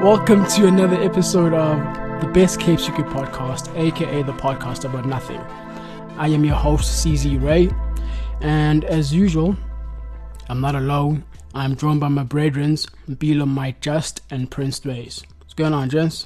[0.00, 1.78] Welcome to another episode of
[2.22, 5.38] the Best Kept Secret podcast, aka the podcast about nothing.
[6.16, 7.68] I am your host, CZ Ray,
[8.40, 9.54] and as usual,
[10.48, 11.22] I'm not alone.
[11.54, 12.76] I'm joined by my brethren,
[13.10, 15.22] Bilo Mike Just and Prince Dways.
[15.40, 16.24] What's going on, gents?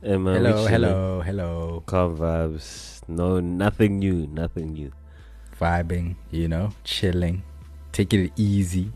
[0.00, 1.82] Hey man, Hello, hello, hello.
[1.86, 3.00] Calm vibes.
[3.08, 4.28] No, nothing new.
[4.28, 4.92] Nothing new.
[5.60, 7.42] Vibing, you know, chilling,
[7.90, 8.92] taking it easy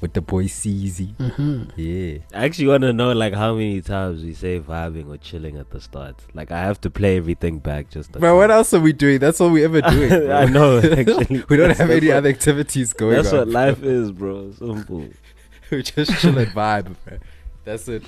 [0.00, 1.14] with the boy CZ.
[1.16, 1.62] Mm-hmm.
[1.80, 2.18] Yeah.
[2.34, 5.70] I actually want to know like how many times we say vibing or chilling at
[5.70, 6.16] the start.
[6.34, 8.12] Like I have to play everything back just.
[8.12, 9.18] to- But what else are we doing?
[9.18, 10.08] That's all we ever doing.
[10.26, 10.32] bro.
[10.36, 10.78] I know.
[10.84, 13.22] Actually, we don't have any what- other activities going on.
[13.22, 13.38] That's on.
[13.40, 14.52] what life is, bro.
[14.52, 15.08] Simple.
[15.70, 17.18] we just chill and vibe, bro.
[17.64, 18.02] That's it.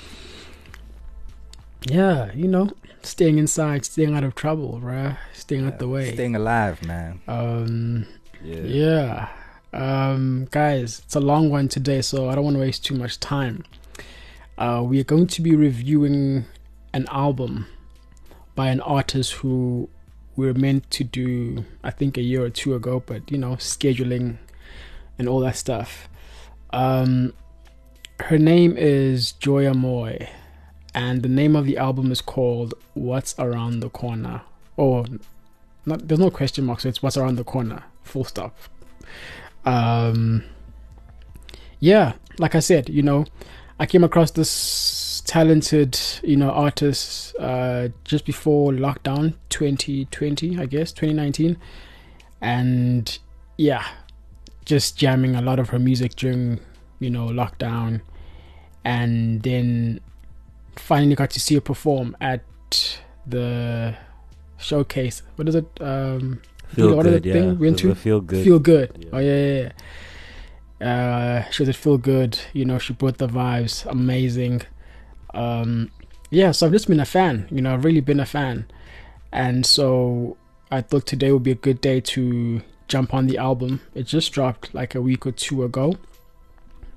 [1.88, 2.70] Yeah, you know,
[3.02, 5.14] staying inside, staying out of trouble, bro.
[5.32, 6.12] Staying out the way.
[6.12, 7.20] Staying alive, man.
[7.28, 8.06] um,
[8.42, 8.60] Yeah.
[8.60, 9.28] yeah.
[9.72, 13.20] Um, guys, it's a long one today, so I don't want to waste too much
[13.20, 13.64] time.
[14.56, 16.46] Uh, we are going to be reviewing
[16.92, 17.66] an album
[18.54, 19.88] by an artist who
[20.36, 23.52] we were meant to do, I think, a year or two ago, but you know,
[23.52, 24.38] scheduling
[25.18, 26.08] and all that stuff.
[26.70, 27.34] Um,
[28.20, 30.28] her name is Joya Mooi,
[30.94, 34.42] and the name of the album is called "What's Around the Corner."
[34.78, 35.04] Oh,
[35.84, 38.56] not there's no question mark, so it's "What's Around the Corner." Full stop.
[39.68, 40.44] Um,
[41.78, 43.26] yeah, like I said, you know,
[43.78, 50.90] I came across this talented, you know, artist uh, just before lockdown 2020, I guess,
[50.92, 51.58] 2019.
[52.40, 53.18] And
[53.58, 53.84] yeah,
[54.64, 56.60] just jamming a lot of her music during,
[56.98, 58.00] you know, lockdown.
[58.86, 60.00] And then
[60.76, 62.42] finally got to see her perform at
[63.26, 63.94] the
[64.56, 65.22] showcase.
[65.36, 65.66] What is it?
[65.78, 67.24] Um, Feel good.
[67.24, 67.32] Yeah.
[67.32, 67.94] thing we The?
[67.94, 68.44] Feel good.
[68.44, 68.92] Feel good.
[68.98, 69.08] Yeah.
[69.12, 69.72] Oh yeah, yeah, yeah.
[70.80, 72.38] Uh, she did Feel Good.
[72.52, 73.84] You know, she brought the vibes.
[73.90, 74.62] Amazing.
[75.34, 75.90] Um,
[76.30, 76.52] yeah.
[76.52, 77.48] So I've just been a fan.
[77.50, 78.66] You know, I've really been a fan,
[79.32, 80.36] and so
[80.70, 83.80] I thought today would be a good day to jump on the album.
[83.94, 85.96] It just dropped like a week or two ago.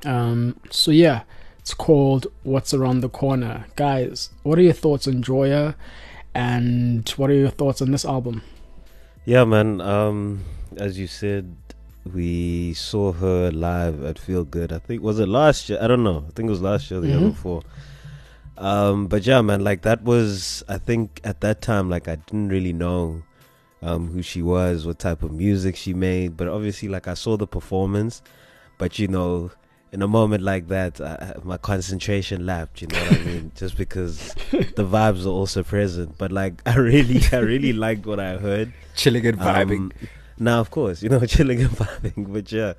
[0.05, 1.23] Um, so yeah,
[1.59, 5.75] it's called "What's Around the Corner." Guys, what are your thoughts on Joya,
[6.35, 8.43] and what are your thoughts on this album?
[9.25, 9.81] Yeah, man.
[9.81, 10.43] Um,
[10.77, 11.55] as you said,
[12.11, 14.71] we saw her live at Feel Good.
[14.73, 15.79] I think was it last year?
[15.81, 16.25] I don't know.
[16.27, 17.29] I think it was last year, the year Mhm.
[17.31, 17.61] before.
[18.57, 19.63] Um, but yeah, man.
[19.63, 20.63] Like that was.
[20.67, 23.23] I think at that time, like I didn't really know
[23.83, 26.37] um who she was, what type of music she made.
[26.37, 28.21] But obviously, like I saw the performance.
[28.77, 29.51] But you know,
[29.91, 32.81] in a moment like that, I, my concentration lapped.
[32.81, 33.51] You know what I mean?
[33.55, 36.17] Just because the vibes are also present.
[36.17, 38.73] But like, I really, I really liked what I heard.
[38.95, 39.77] Chilling and vibing.
[39.77, 39.93] Um,
[40.39, 42.31] now, of course, you know, chilling and vibing.
[42.31, 42.73] But yeah,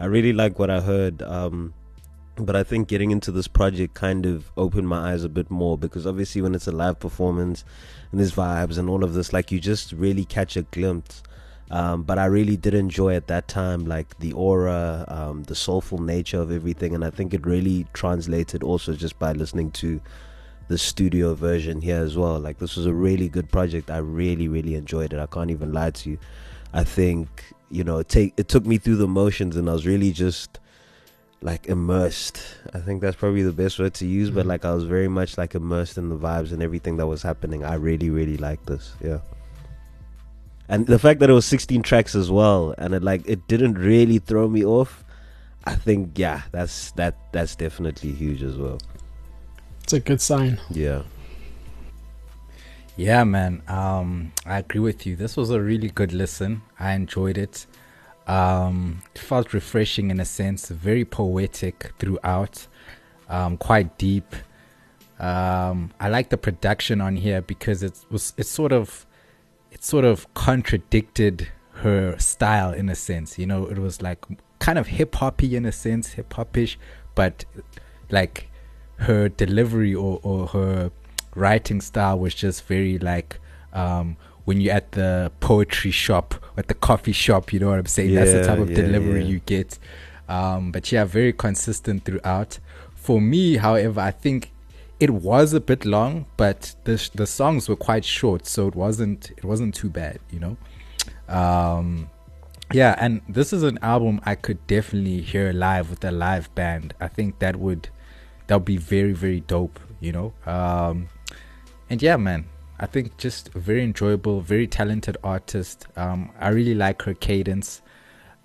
[0.00, 1.22] I really like what I heard.
[1.22, 1.72] Um,
[2.36, 5.78] but I think getting into this project kind of opened my eyes a bit more
[5.78, 7.64] because obviously, when it's a live performance
[8.10, 11.22] and there's vibes and all of this, like you just really catch a glimpse.
[11.70, 15.98] Um, but I really did enjoy at that time, like the aura, um, the soulful
[15.98, 20.00] nature of everything, and I think it really translated also just by listening to
[20.68, 22.38] the studio version here as well.
[22.38, 23.90] Like this was a really good project.
[23.90, 25.18] I really, really enjoyed it.
[25.18, 26.18] I can't even lie to you.
[26.72, 27.28] I think
[27.68, 30.60] you know, it take it took me through the motions, and I was really just
[31.42, 32.40] like immersed.
[32.72, 34.30] I think that's probably the best word to use.
[34.30, 34.48] But Mhm.
[34.48, 37.64] like I was very much like immersed in the vibes and everything that was happening.
[37.64, 38.92] I really, really liked this.
[39.02, 39.18] Yeah.
[40.68, 43.74] And the fact that it was 16 tracks as well, and it like it didn't
[43.74, 45.04] really throw me off.
[45.64, 48.78] I think yeah, that's that that's definitely huge as well.
[49.82, 50.60] It's a good sign.
[50.70, 51.02] Yeah.
[52.96, 53.62] Yeah, man.
[53.68, 55.16] Um, I agree with you.
[55.16, 56.62] This was a really good listen.
[56.80, 57.66] I enjoyed it.
[58.26, 62.66] Um, it felt refreshing in a sense, very poetic throughout,
[63.28, 64.34] um, quite deep.
[65.20, 69.05] Um, I like the production on here because it was it sort of
[69.76, 71.48] it sort of contradicted
[71.82, 73.38] her style in a sense.
[73.38, 74.24] You know, it was like
[74.58, 76.76] kind of hip hoppy in a sense, hip hopish,
[77.14, 77.44] but
[78.10, 78.48] like
[79.00, 80.90] her delivery or, or her
[81.34, 83.38] writing style was just very like
[83.74, 87.84] um when you're at the poetry shop at the coffee shop you know what i'm
[87.84, 89.28] saying that's the type of yeah, delivery yeah.
[89.28, 89.78] you get
[90.30, 92.58] um but yeah very consistent throughout
[92.94, 94.50] for me however i think
[94.98, 99.30] it was a bit long but the the songs were quite short so it wasn't
[99.36, 100.56] it wasn't too bad you know?
[101.28, 102.08] Um
[102.72, 106.94] yeah and this is an album i could definitely hear live with a live band.
[107.00, 107.88] I think that would
[108.46, 110.32] that would be very very dope you know?
[110.46, 111.08] Um
[111.90, 112.46] and yeah man
[112.80, 115.86] i think just very enjoyable very talented artist.
[115.96, 117.82] Um i really like her cadence.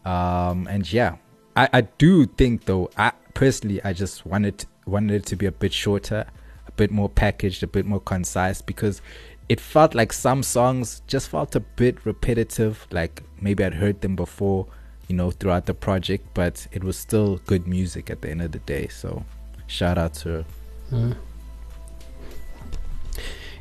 [0.06, 1.16] Um and yeah
[1.56, 5.52] i i do think though i personally i just wanted wanted it to be a
[5.52, 6.26] bit shorter,
[6.74, 9.02] a bit more packaged, a bit more concise because
[9.50, 12.88] it felt like some songs just felt a bit repetitive.
[12.92, 14.68] Like maybe I'd heard them before,
[15.08, 18.52] you know, throughout the project, but it was still good music at the end of
[18.52, 18.88] the day.
[18.88, 19.26] So
[19.68, 20.46] shout out to her.
[20.92, 21.16] Mm.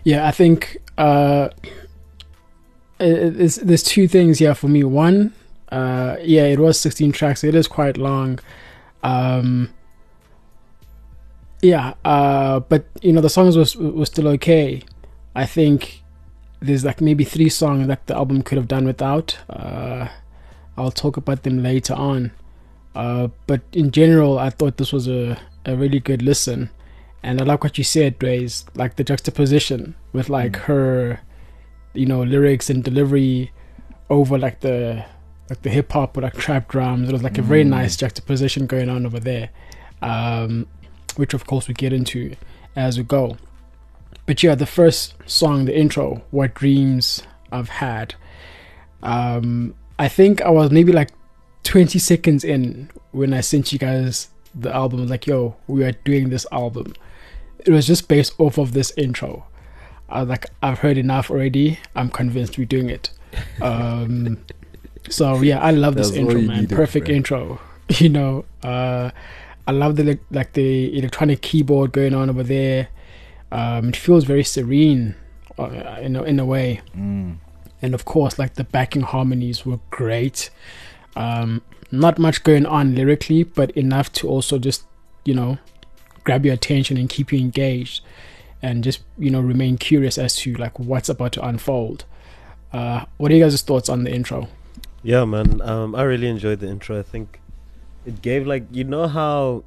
[0.04, 1.50] Yeah, I think uh,
[2.98, 3.30] it,
[3.62, 4.84] there's two things here for me.
[4.84, 5.34] One,
[5.70, 7.44] uh, yeah, it was 16 tracks.
[7.44, 8.38] It is quite long.
[9.02, 9.72] Um,
[11.62, 14.82] yeah, uh, but you know the songs was was still okay.
[15.34, 16.02] I think
[16.60, 19.38] there's like maybe three songs that the album could have done without.
[19.48, 20.08] Uh,
[20.76, 22.32] I'll talk about them later on.
[22.94, 26.70] Uh, but in general, I thought this was a, a really good listen.
[27.22, 30.60] And I like what you said, Dre's, like the juxtaposition with like mm.
[30.62, 31.20] her,
[31.92, 33.52] you know, lyrics and delivery
[34.08, 35.04] over like the
[35.48, 37.08] like the hip hop or like trap drums.
[37.08, 37.68] It was like a very mm.
[37.68, 39.50] nice juxtaposition going on over there,
[40.02, 40.66] um,
[41.20, 42.34] which of course we get into
[42.74, 43.36] as we go.
[44.24, 47.22] But yeah, the first song, the intro, "What Dreams
[47.52, 48.14] I've Had."
[49.02, 51.10] Um, I think I was maybe like
[51.64, 55.06] 20 seconds in when I sent you guys the album.
[55.08, 56.94] Like, yo, we are doing this album.
[57.66, 59.44] It was just based off of this intro.
[60.08, 61.78] I was like, I've heard enough already.
[61.94, 63.10] I'm convinced we're doing it.
[63.60, 64.38] Um,
[65.10, 66.66] so yeah, I love this intro, man.
[66.66, 67.60] Perfect intro.
[67.98, 69.10] You know, uh,
[69.70, 72.88] I love the like the electronic keyboard going on over there.
[73.52, 75.14] Um, it feels very serene,
[75.60, 76.80] uh, in a, in a way.
[76.96, 77.36] Mm.
[77.80, 80.50] And of course, like the backing harmonies were great.
[81.14, 81.62] Um,
[81.92, 84.82] not much going on lyrically, but enough to also just,
[85.24, 85.58] you know,
[86.24, 88.02] grab your attention and keep you engaged
[88.60, 92.04] and just, you know, remain curious as to like what's about to unfold.
[92.72, 94.48] Uh, what are you guys' thoughts on the intro?
[95.04, 95.60] Yeah, man.
[95.62, 96.98] Um, I really enjoyed the intro.
[96.98, 97.39] I think
[98.10, 99.64] it gave like you know how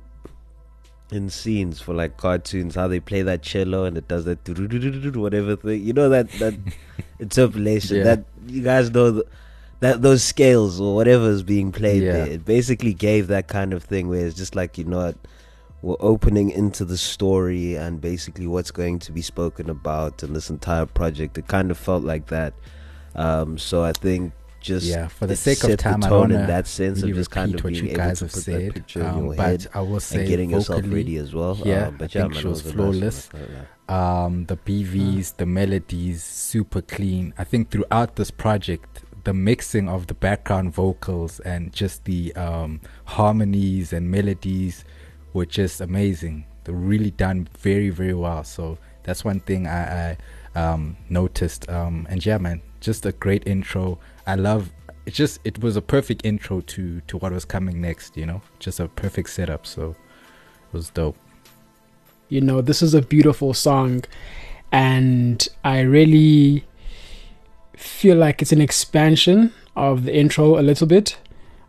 [1.12, 4.40] in scenes for like cartoons how they play that cello and it does that
[5.16, 5.84] whatever thing.
[5.84, 6.56] You know that that
[7.20, 8.04] interpolation yeah.
[8.04, 9.26] that you guys know the,
[9.80, 12.14] that those scales or whatever is being played yeah.
[12.14, 12.28] there.
[12.28, 15.14] It basically gave that kind of thing where it's just like you know
[15.82, 20.50] we're opening into the story and basically what's going to be spoken about in this
[20.50, 21.38] entire project.
[21.38, 22.54] It kind of felt like that.
[23.16, 26.66] Um, so I think just yeah for the sake of time i don't in that
[26.66, 29.82] sense really of just kind of what being you guys have said um, but i
[29.82, 31.60] will say and getting yourself ready as well.
[31.66, 33.30] yeah um, but yeah, I think man, she was flawless
[33.90, 35.38] um, the bvs mm.
[35.38, 37.34] the melodies super clean.
[37.38, 42.82] I think throughout this project the mixing of the background vocals and just the um,
[43.06, 44.84] harmonies and melodies
[45.34, 46.46] were just amazing.
[46.64, 48.44] They're really done very very well.
[48.44, 50.16] So that's one thing i,
[50.56, 51.70] I um, noticed.
[51.70, 54.72] Um, and yeah man just a great intro I love
[55.06, 58.42] it just it was a perfect intro to to what was coming next, you know?
[58.60, 61.18] Just a perfect setup, so it was dope.
[62.30, 64.04] You know, this is a beautiful song
[64.72, 66.66] and I really
[67.76, 71.18] feel like it's an expansion of the intro a little bit.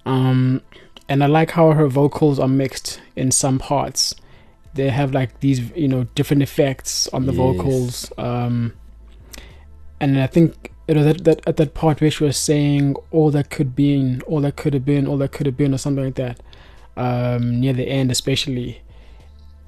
[0.06, 0.62] Um
[1.08, 4.14] and I like how her vocals are mixed in some parts.
[4.74, 7.36] They have like these, you know, different effects on the yes.
[7.36, 8.12] vocals.
[8.16, 8.74] Um
[10.00, 13.30] and I think you know that, that at that part where she was saying all
[13.30, 16.04] that could be all that could have been all that could have been or something
[16.04, 16.40] like that
[16.96, 18.80] um, near the end especially.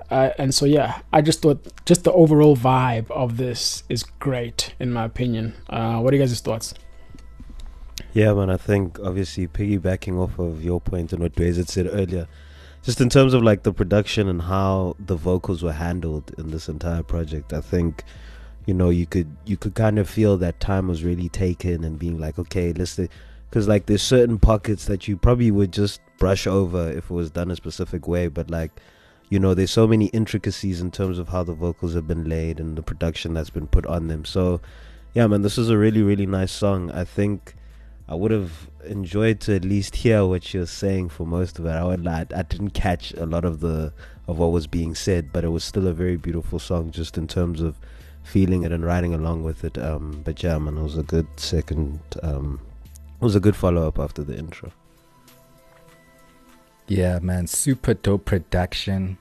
[0.09, 4.75] Uh, and so yeah i just thought just the overall vibe of this is great
[4.79, 5.55] in my opinion.
[5.69, 6.75] Uh, what are you guys' thoughts?
[8.13, 12.29] Yeah man i think obviously piggybacking off of your point and what Dwayne said earlier
[12.83, 16.69] just in terms of like the production and how the vocals were handled in this
[16.69, 18.05] entire project i think
[18.67, 21.99] you know you could you could kind of feel that time was really taken and
[21.99, 22.99] being like okay let's
[23.49, 27.31] because like there's certain pockets that you probably would just brush over if it was
[27.31, 28.73] done a specific way but like
[29.29, 32.61] you know there's so many intricacies in terms of how the vocals have been laid
[32.61, 34.25] and the production that's been put on them.
[34.25, 34.61] So
[35.15, 36.91] yeah man this is a really really nice song.
[36.91, 37.55] I think
[38.09, 41.71] i would have enjoyed to at least hear what you're saying for most of it.
[41.71, 43.93] I would lie i didn't catch a lot of the
[44.29, 47.27] of what was being said but it was still a very beautiful song just in
[47.27, 47.77] terms of
[48.27, 49.79] feeling it and riding along with it.
[49.79, 52.01] Um, but yeah, man, it was a good second.
[52.23, 52.61] Um,
[53.21, 54.73] it was a good follow up after the intro.
[56.89, 59.19] Yeah, man, super dope production.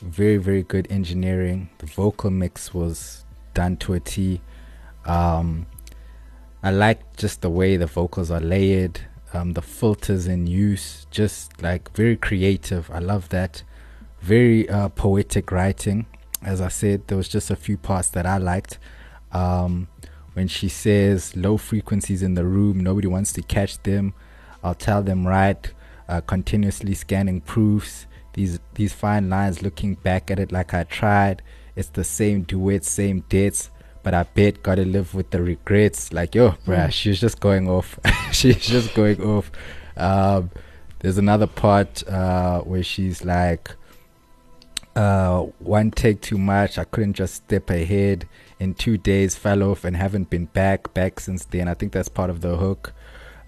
[0.00, 1.70] Very, very good engineering.
[1.78, 4.40] The vocal mix was done to a T.
[5.06, 5.66] Um,
[6.62, 9.00] I like just the way the vocals are layered,
[9.32, 12.90] um, the filters in use, just like very creative.
[12.90, 13.62] I love that.
[14.20, 16.06] Very uh, poetic writing
[16.44, 18.78] as I said, there was just a few parts that I liked.
[19.32, 19.88] Um,
[20.34, 24.14] when she says low frequencies in the room, nobody wants to catch them.
[24.64, 25.70] I'll tell them right.
[26.08, 29.62] Uh, continuously scanning proofs, these these fine lines.
[29.62, 31.42] Looking back at it, like I tried,
[31.76, 33.70] it's the same duets, same dates.
[34.02, 36.12] But I bet gotta live with the regrets.
[36.12, 36.92] Like yo, bruh, Mm.
[36.92, 37.98] she's just going off.
[38.32, 39.50] she's just going off.
[39.96, 40.50] Um,
[41.00, 43.70] there's another part uh, where she's like,
[44.96, 46.78] uh, one take too much.
[46.78, 48.26] I couldn't just step ahead.
[48.60, 51.66] In two days, fell off and haven't been back back since then.
[51.68, 52.92] I think that's part of the hook.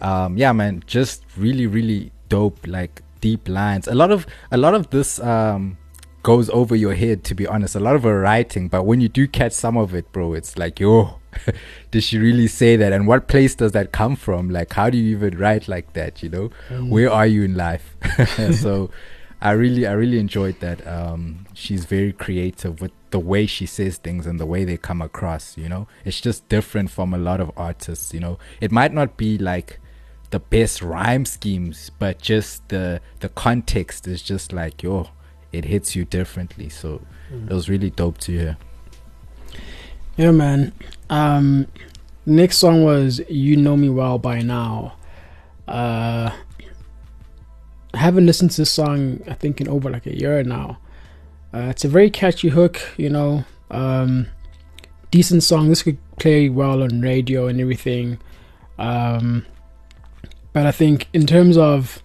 [0.00, 3.86] Um, yeah, man, just really, really dope, like deep lines.
[3.86, 5.78] A lot of a lot of this um,
[6.24, 7.76] goes over your head, to be honest.
[7.76, 10.58] A lot of her writing, but when you do catch some of it, bro, it's
[10.58, 11.20] like, yo,
[11.92, 12.92] did she really say that?
[12.92, 14.50] And what place does that come from?
[14.50, 16.22] Like, how do you even write like that?
[16.24, 16.88] You know, Mm.
[16.88, 17.96] where are you in life?
[18.60, 18.90] so,
[19.40, 20.86] I really, I really enjoyed that.
[20.86, 25.02] Um, she's very creative with the way she says things and the way they come
[25.02, 25.56] across.
[25.56, 28.14] You know, it's just different from a lot of artists.
[28.14, 29.80] You know, it might not be like
[30.30, 35.10] the best rhyme schemes, but just the the context is just like yo,
[35.52, 36.68] it hits you differently.
[36.68, 38.56] So it was really dope to hear.
[40.16, 40.72] Yeah, man.
[41.10, 41.66] Um,
[42.26, 44.94] next song was "You Know Me Well by Now."
[45.66, 46.30] Uh,
[47.94, 50.78] I haven't listened to this song I think in over like a year now.
[51.54, 53.44] Uh, it's a very catchy hook, you know.
[53.70, 54.26] Um,
[55.12, 55.68] decent song.
[55.68, 58.18] This could play well on radio and everything.
[58.78, 59.46] Um,
[60.52, 62.02] but I think in terms of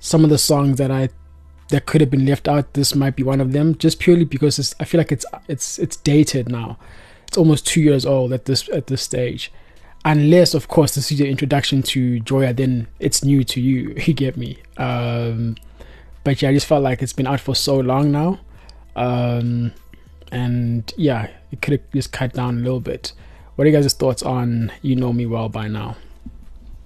[0.00, 1.10] some of the songs that I
[1.68, 3.78] that could have been left out, this might be one of them.
[3.78, 6.76] Just purely because I feel like it's it's it's dated now.
[7.28, 9.52] It's almost two years old at this at this stage.
[10.04, 13.94] Unless, of course, this is your introduction to Joya, then it's new to you.
[14.06, 14.58] You get me.
[14.76, 15.56] Um,
[16.24, 18.40] but yeah, I just felt like it's been out for so long now,
[18.96, 19.72] um,
[20.30, 23.12] and yeah, it could have just cut down a little bit.
[23.56, 25.96] What are you guys' thoughts on "You Know Me Well" by now?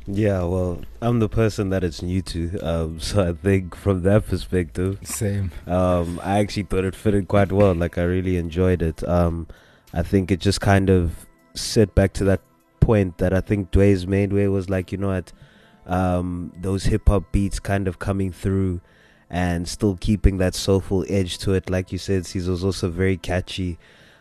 [0.07, 4.27] Yeah, well, I'm the person that it's new to, um, so I think from that
[4.27, 5.51] perspective, Same.
[5.67, 7.75] um, I actually thought it fitted quite well.
[7.75, 9.07] Like I really enjoyed it.
[9.09, 9.47] Um,
[9.93, 12.41] I think it just kind of set back to that
[12.88, 15.30] point that I think Dwayne's made, where it was like, you know what,
[15.87, 18.80] um, those hip hop beats kind of coming through,
[19.28, 21.68] and still keeping that soulful edge to it.
[21.68, 23.78] Like you said, Caesar's also very catchy.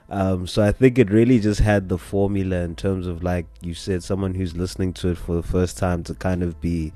[0.10, 3.74] Um, so I think it really just had the formula in terms of like you
[3.74, 6.92] said, someone who's listening to it for the first time to kind of be,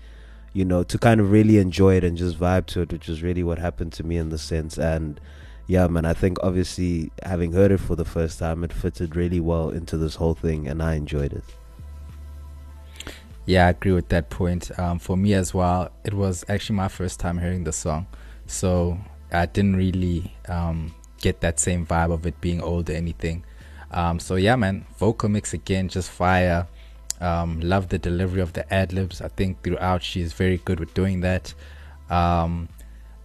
[0.52, 3.24] you know, to kind of really enjoy it and just vibe to it, which is
[3.24, 4.78] really what happened to me in the sense.
[4.78, 5.22] And
[5.68, 9.40] yeah, man, I think obviously having heard it for the first time, it fitted really
[9.40, 11.46] well into this whole thing, and I enjoyed it.
[13.46, 14.78] Yeah, I agree with that point.
[14.80, 18.08] Um, for me as well, it was actually my first time hearing the song,
[18.46, 18.98] so
[19.32, 23.44] I didn't really um, get that same vibe of it being old or anything.
[23.92, 26.68] Um, so yeah, man, vocal mix again, just fire.
[27.20, 29.22] Um, love the delivery of the ad libs.
[29.22, 31.54] I think throughout she's very good with doing that.
[32.10, 32.70] Um,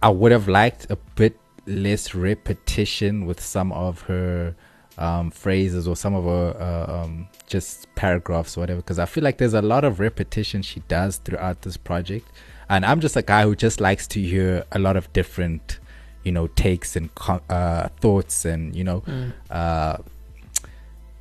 [0.01, 4.55] I would have liked a bit less repetition with some of her
[4.97, 9.23] um, phrases or some of her uh, um, just paragraphs or whatever, because I feel
[9.23, 12.27] like there's a lot of repetition she does throughout this project.
[12.69, 15.79] And I'm just a guy who just likes to hear a lot of different,
[16.23, 17.09] you know, takes and
[17.49, 19.03] uh, thoughts and, you know,
[19.49, 19.97] uh,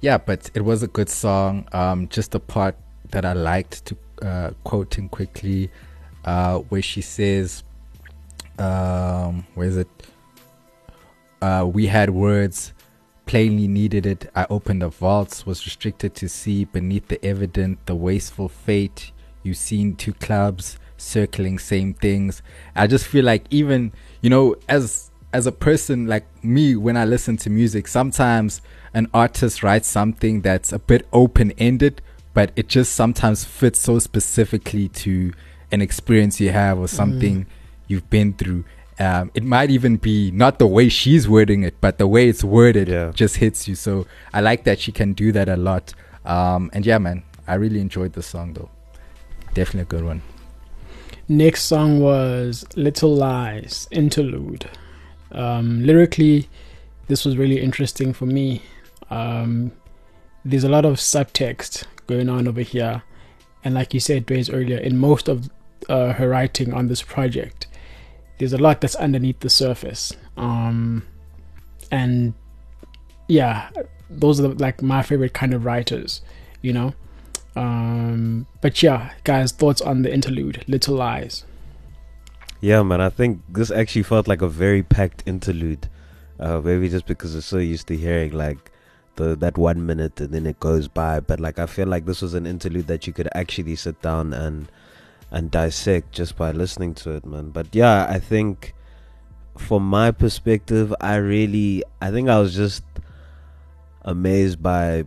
[0.01, 1.67] yeah, but it was a good song.
[1.73, 2.77] Um, just the part
[3.11, 5.71] that I liked to uh, quoting quickly,
[6.25, 7.63] uh, where she says,
[8.59, 9.89] um, "Where is it?
[11.41, 12.73] Uh, we had words,
[13.27, 14.31] plainly needed it.
[14.35, 19.13] I opened the vaults, was restricted to see beneath the evident, the wasteful fate.
[19.43, 22.43] You seen two clubs circling same things.
[22.75, 23.93] I just feel like even
[24.23, 28.63] you know as as a person like me when I listen to music, sometimes
[28.95, 32.01] an artist writes something that's a bit open ended,
[32.33, 35.33] but it just sometimes fits so specifically to
[35.71, 36.89] an experience you have or mm.
[36.89, 37.47] something
[37.89, 38.65] you've been through.
[38.99, 42.43] Um, it might even be not the way she's wording it, but the way it's
[42.43, 43.13] worded Yeah.
[43.15, 43.75] just hits you.
[43.75, 45.93] So I like that she can do that a lot.
[46.25, 48.71] Um, and yeah, man, I really enjoyed the song though.
[49.55, 50.23] Definitely a good one.
[51.29, 54.69] Next song was Little Lies Interlude.
[55.33, 56.49] Um, lyrically,
[57.09, 58.63] this was really interesting for me.
[59.11, 59.73] Um,
[60.45, 63.03] there's a lot of subtext going on over here,
[63.65, 65.51] and like you said, days earlier, in most of
[65.89, 67.67] uh, her writing on this project,
[68.39, 70.13] there's a lot that's underneath the surface.
[70.37, 71.07] Um,
[71.91, 72.35] and
[73.29, 73.71] yeah,
[74.11, 76.23] those are like my favorite kind of writers,
[76.63, 76.95] you know.
[77.55, 81.45] Um, but yeah, guys, thoughts on the interlude, Little Lies.
[82.61, 85.89] Yeah, man, I think this actually felt like a very packed interlude.
[86.39, 88.71] Uh, maybe just because we're so used to hearing like
[89.17, 92.21] the that one minute and then it goes by, but like I feel like this
[92.21, 94.71] was an interlude that you could actually sit down and
[95.31, 97.51] and dissect just by listening to it, man.
[97.51, 98.75] But yeah, I think
[99.59, 102.85] from my perspective, I really, I think I was just
[104.03, 105.05] amazed by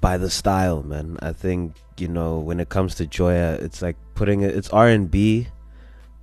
[0.00, 1.18] by the style, man.
[1.20, 4.54] I think you know when it comes to Joya, it's like putting it.
[4.54, 5.48] It's R and B,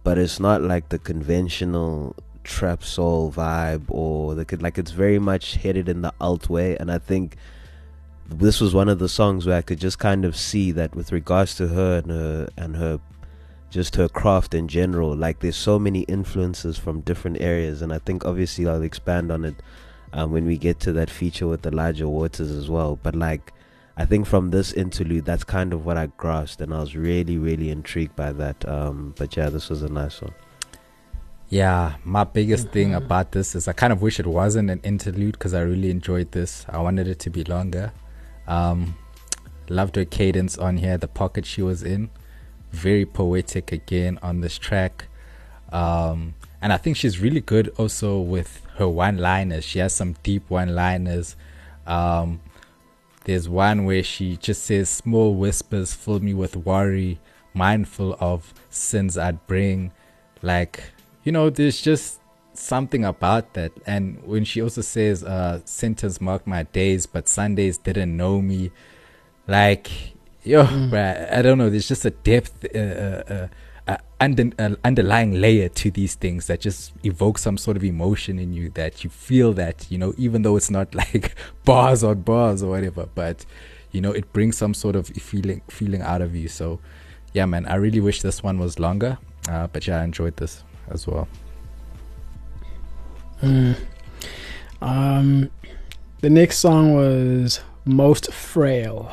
[0.03, 4.77] but it's not like the conventional trap soul vibe or the like.
[4.77, 7.37] It's very much headed in the alt way, and I think
[8.27, 11.11] this was one of the songs where I could just kind of see that with
[11.11, 12.99] regards to her and her and her
[13.75, 17.99] just her craft in general like there's so many influences from different areas and I
[17.99, 19.55] think obviously I'll expand on it
[20.13, 23.51] um, when we get to that feature with Elijah Waters as well but like
[23.97, 27.37] I think from this interlude that's kind of what I grasped and I was really
[27.37, 30.33] really intrigued by that um, but yeah this was a nice one
[31.49, 35.33] yeah, my biggest thing about this is I kind of wish it wasn't an interlude
[35.33, 36.65] because I really enjoyed this.
[36.67, 37.93] I wanted it to be longer.
[38.47, 38.97] Um,
[39.69, 42.09] loved her cadence on here, the pocket she was in.
[42.71, 45.05] Very poetic again on this track.
[45.71, 49.63] Um, and I think she's really good also with her one liners.
[49.63, 51.35] She has some deep one liners.
[51.85, 52.41] Um,
[53.25, 57.19] there's one where she just says, Small whispers fill me with worry,
[57.53, 59.91] mindful of sins I'd bring.
[60.41, 60.91] Like,
[61.23, 62.19] you know, there's just
[62.53, 63.71] something about that.
[63.85, 68.71] And when she also says, uh, sentence mark my days, but Sundays didn't know me.
[69.47, 70.14] Like,
[70.45, 70.89] yo, mm.
[70.89, 71.69] bruh, I don't know.
[71.69, 73.47] There's just a depth, uh, uh, uh,
[73.87, 78.39] uh under, uh, underlying layer to these things that just evoke some sort of emotion
[78.39, 81.35] in you that you feel that, you know, even though it's not like
[81.65, 83.45] bars on bars or whatever, but,
[83.91, 86.47] you know, it brings some sort of feeling, feeling out of you.
[86.47, 86.79] So,
[87.33, 89.17] yeah, man, I really wish this one was longer.
[89.47, 91.27] but yeah, I enjoyed this as well.
[93.41, 93.75] Mm.
[94.81, 95.51] Um,
[96.21, 99.11] the next song was Most Frail.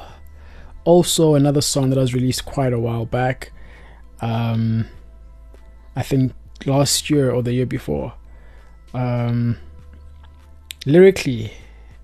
[0.85, 3.53] Also, another song that was released quite a while back.
[4.21, 4.89] Um,
[5.95, 6.33] I think
[6.67, 8.15] last year or the year before.
[8.95, 9.59] Um,
[10.87, 11.53] lyrically,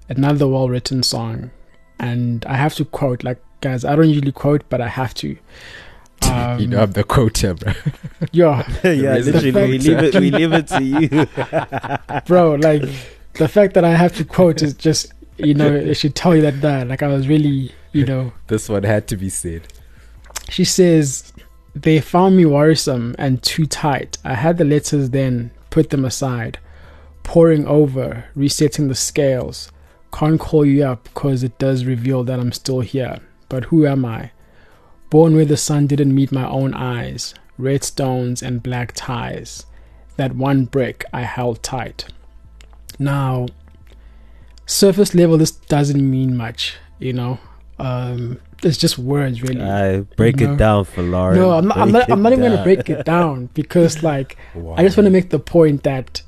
[0.09, 1.50] another well written song.
[1.98, 5.37] And I have to quote, like, guys, I don't usually quote, but I have to.
[6.20, 7.72] Um, you know I'm the quota, bro.
[8.33, 9.18] Yeah, yeah.
[9.18, 10.14] Literally, we leave it.
[10.16, 11.09] We leave it to you,
[12.26, 12.57] bro.
[12.57, 12.83] Like
[13.35, 16.42] the fact that I have to quote is just, you know, it should tell you
[16.42, 18.33] that that like I was really, you know.
[18.46, 19.68] this one had to be said.
[20.48, 21.33] She says,
[21.74, 24.18] "They found me worrisome and too tight.
[24.24, 26.59] I had the letters then, put them aside,
[27.22, 29.70] pouring over, resetting the scales.
[30.12, 33.18] Can't call you up because it does reveal that I'm still here.
[33.48, 34.31] But who am I?"
[35.11, 39.64] Born where the sun didn't meet my own eyes, red stones and black ties.
[40.16, 42.05] That one brick I held tight.
[42.98, 43.46] Now,
[44.66, 47.38] surface level, this doesn't mean much, you know.
[47.79, 49.62] Um, it's just words, really.
[49.62, 50.53] I break you know?
[50.55, 51.38] it down for Lauren.
[51.38, 51.77] No, I'm not.
[51.79, 54.75] I'm not, I'm not even gonna break it down because, like, wow.
[54.77, 56.23] I just want to make the point that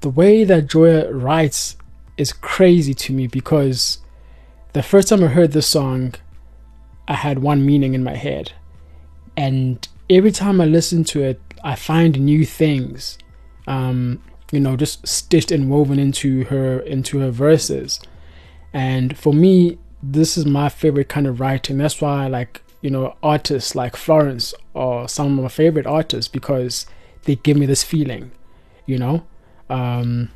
[0.00, 1.76] the way that Joya writes
[2.16, 3.98] is crazy to me because
[4.72, 6.14] the first time I heard this song,
[7.08, 8.52] I had one meaning in my head.
[9.36, 13.18] And every time I listen to it, I find new things,
[13.66, 18.00] um, you know, just stitched and woven into her into her verses.
[18.72, 21.78] And for me, this is my favorite kind of writing.
[21.78, 26.28] That's why I like, you know, artists like Florence or some of my favorite artists
[26.28, 26.86] because
[27.24, 28.30] they give me this feeling,
[28.86, 29.24] you know.
[29.68, 30.30] Um,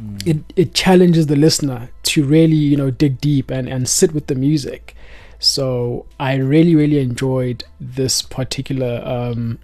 [0.00, 0.26] mm.
[0.26, 4.28] It it challenges the listener to really, you know, dig deep and, and sit with
[4.28, 4.94] the music.
[5.38, 9.58] So I really, really enjoyed this particular um,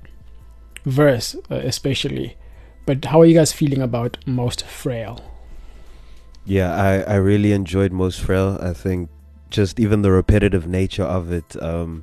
[0.85, 2.37] verse, uh, especially.
[2.87, 5.21] But how are you guys feeling about Most Frail?
[6.45, 8.59] Yeah, I, I really enjoyed Most Frail.
[8.61, 9.09] I think
[9.55, 12.03] just even the repetitive nature of it um,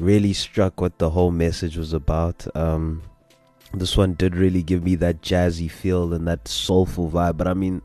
[0.00, 2.44] really struck what the whole message was about.
[2.56, 3.02] Um,
[3.72, 7.36] this one did really give me that jazzy feel and that soulful vibe.
[7.36, 7.82] But I mean,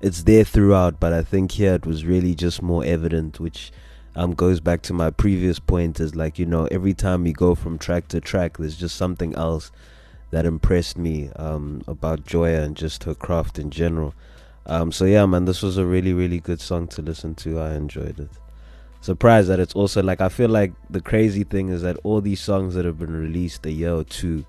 [0.00, 0.98] it's there throughout.
[0.98, 3.70] But I think here it was really just more evident, which
[4.16, 7.54] um, goes back to my previous point is like you know every time we go
[7.54, 9.70] from track to track there's just something else
[10.30, 14.14] that impressed me um, about Joya and just her craft in general
[14.64, 17.74] um, so yeah man this was a really really good song to listen to I
[17.74, 18.30] enjoyed it
[19.00, 22.40] surprised that it's also like I feel like the crazy thing is that all these
[22.40, 24.44] songs that have been released a year or two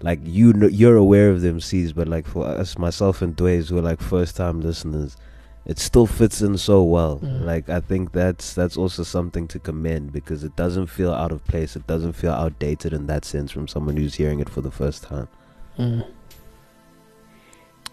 [0.00, 3.68] like you know, you're aware of them sees but like for us myself and Dways
[3.68, 5.16] who are like first time listeners
[5.64, 7.20] it still fits in so well.
[7.20, 7.44] Mm.
[7.44, 11.44] Like I think that's that's also something to commend because it doesn't feel out of
[11.44, 11.76] place.
[11.76, 15.04] It doesn't feel outdated in that sense from someone who's hearing it for the first
[15.04, 15.28] time.
[15.78, 16.06] Mm.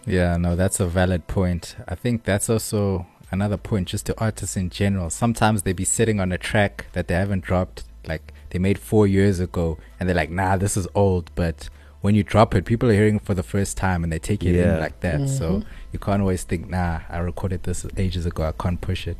[0.06, 1.76] Yeah, no, that's a valid point.
[1.86, 5.10] I think that's also another point just to artists in general.
[5.10, 9.06] Sometimes they be sitting on a track that they haven't dropped like they made 4
[9.06, 11.68] years ago and they're like, "Nah, this is old." But
[12.00, 14.42] when you drop it, people are hearing it for the first time and they take
[14.44, 14.74] it Yeah.
[14.76, 15.28] in like that.
[15.28, 15.64] So Mhm.
[15.92, 19.18] you can't always think, nah, I recorded this ages ago, I can't push it.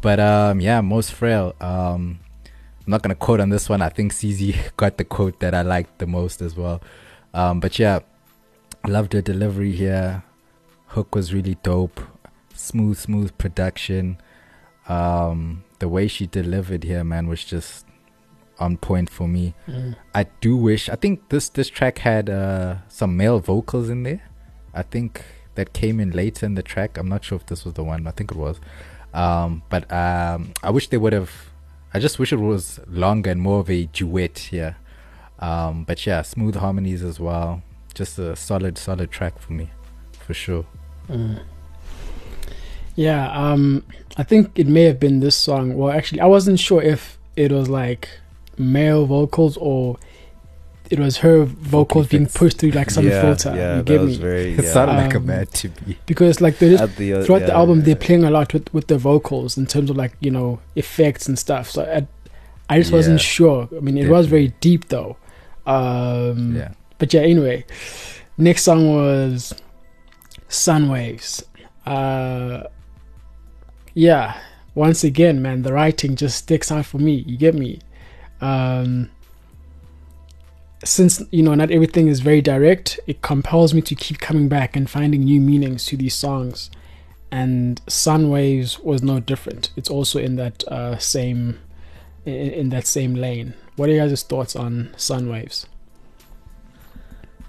[0.00, 1.54] But um, yeah, most frail.
[1.60, 2.18] Um,
[2.86, 3.82] I'm not gonna quote on this one.
[3.82, 6.80] I think CZ got the quote that I liked the most as well.
[7.34, 8.00] Um, but yeah,
[8.86, 10.22] loved her delivery here.
[10.88, 12.00] Hook was really dope.
[12.58, 14.18] Smooth, smooth production.
[14.88, 17.86] Um, the way she delivered here, man, was just
[18.58, 19.54] on point for me.
[19.68, 19.94] Mm.
[20.12, 20.88] I do wish.
[20.88, 24.22] I think this this track had uh, some male vocals in there.
[24.74, 26.98] I think that came in later in the track.
[26.98, 28.06] I'm not sure if this was the one.
[28.08, 28.60] I think it was.
[29.14, 31.30] Um, but um, I wish they would have.
[31.94, 34.76] I just wish it was longer and more of a duet here.
[35.38, 37.62] Um, but yeah, smooth harmonies as well.
[37.94, 39.70] Just a solid, solid track for me,
[40.12, 40.66] for sure.
[41.08, 41.40] Mm.
[42.98, 43.84] Yeah, um,
[44.16, 45.76] I think it may have been this song.
[45.76, 48.08] Well, actually, I wasn't sure if it was like
[48.58, 49.98] male vocals or
[50.90, 53.50] it was her vocals being pushed through like some yeah, filter.
[53.54, 54.24] Yeah, you that get was me?
[54.24, 54.52] very.
[54.54, 54.72] It Yeah.
[54.72, 55.96] sounded like a Um, man to me.
[56.06, 58.66] Because like they just the, uh, throughout the yeah, album they're playing a lot with
[58.74, 61.70] with the vocals in terms of like you know effects and stuff.
[61.70, 62.00] So I,
[62.74, 63.68] I just wasn't sure.
[63.76, 65.16] I mean, it was very deep though.
[65.66, 66.70] Um, Yeah.
[66.98, 67.64] But yeah, anyway,
[68.36, 69.54] next song was
[70.48, 71.44] Sun Waves.
[71.86, 72.64] Uh,
[73.98, 74.40] yeah,
[74.76, 77.24] once again, man, the writing just sticks out for me.
[77.26, 77.80] You get me?
[78.40, 79.10] Um,
[80.84, 84.76] since you know not everything is very direct, it compels me to keep coming back
[84.76, 86.70] and finding new meanings to these songs.
[87.32, 89.70] And Sun Waves was no different.
[89.74, 91.58] It's also in that uh, same
[92.24, 93.54] in, in that same lane.
[93.74, 95.66] What are your guys' thoughts on Sun Waves?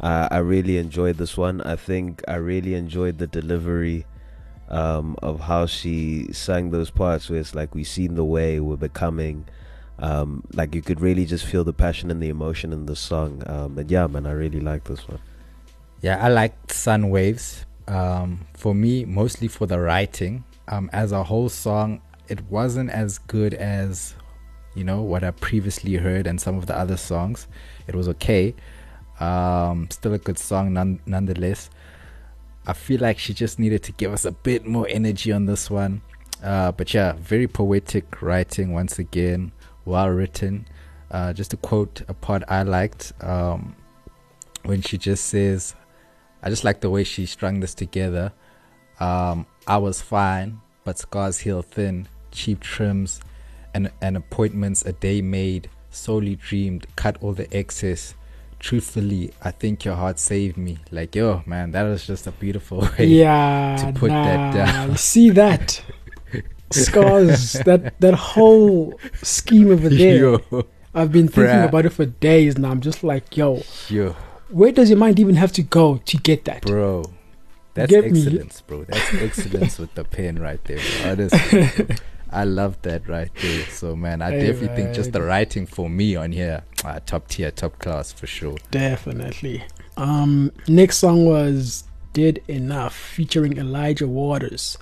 [0.01, 1.61] I, I really enjoyed this one.
[1.61, 4.07] I think I really enjoyed the delivery
[4.69, 8.77] um, of how she sang those parts where it's like we've seen the way we're
[8.77, 9.45] becoming.
[9.97, 13.43] Um, like you could really just feel the passion and the emotion in the song.
[13.47, 15.19] Um, and yeah, man, I really like this one.
[16.01, 17.65] Yeah, I liked Sun Waves.
[17.87, 20.43] Um, for me, mostly for the writing.
[20.67, 24.13] Um, as a whole song, it wasn't as good as,
[24.75, 27.47] you know, what I previously heard and some of the other songs.
[27.87, 28.55] It was okay.
[29.19, 31.69] Um, still a good song none, nonetheless.
[32.69, 35.71] I feel like she just needed to give us a bit more energy on this
[35.71, 36.03] one.
[36.43, 39.51] Uh, but yeah, very poetic writing once again,
[39.85, 40.67] well written.
[41.09, 43.75] Uh, just to quote a part I liked um,
[44.65, 45.73] when she just says,
[46.43, 48.33] I just like the way she strung this together.
[48.99, 53.19] Um, I was fine, but scars heal thin, cheap trims,
[53.73, 58.13] and, and appointments a day made, solely dreamed, cut all the excess.
[58.59, 60.79] Truthfully, I think your heart saved me.
[60.91, 63.05] Like, yo, man, that was just a beautiful way.
[63.05, 64.95] yeah, to put that down.
[64.97, 65.81] See that
[66.71, 70.17] scars, that that whole scheme over there.
[70.51, 71.69] yo, I've been thinking Bruh.
[71.69, 72.71] about it for days now.
[72.71, 74.15] I'm just like, yo, yo,
[74.49, 76.63] where does your mind even have to go to get that?
[76.63, 77.05] bro.
[77.75, 78.19] That's Get me?
[78.19, 78.83] excellence, bro.
[78.83, 80.79] That's excellence with the pen right there.
[81.01, 81.11] Bro.
[81.11, 81.95] Honestly.
[82.31, 83.65] I love that right there.
[83.65, 87.27] So, man, I Hey, definitely think just the writing for me on here, uh, top
[87.27, 88.57] tier, top class for sure.
[88.71, 89.63] Definitely.
[89.97, 94.77] Um, next song was "Did Enough" featuring Elijah Waters.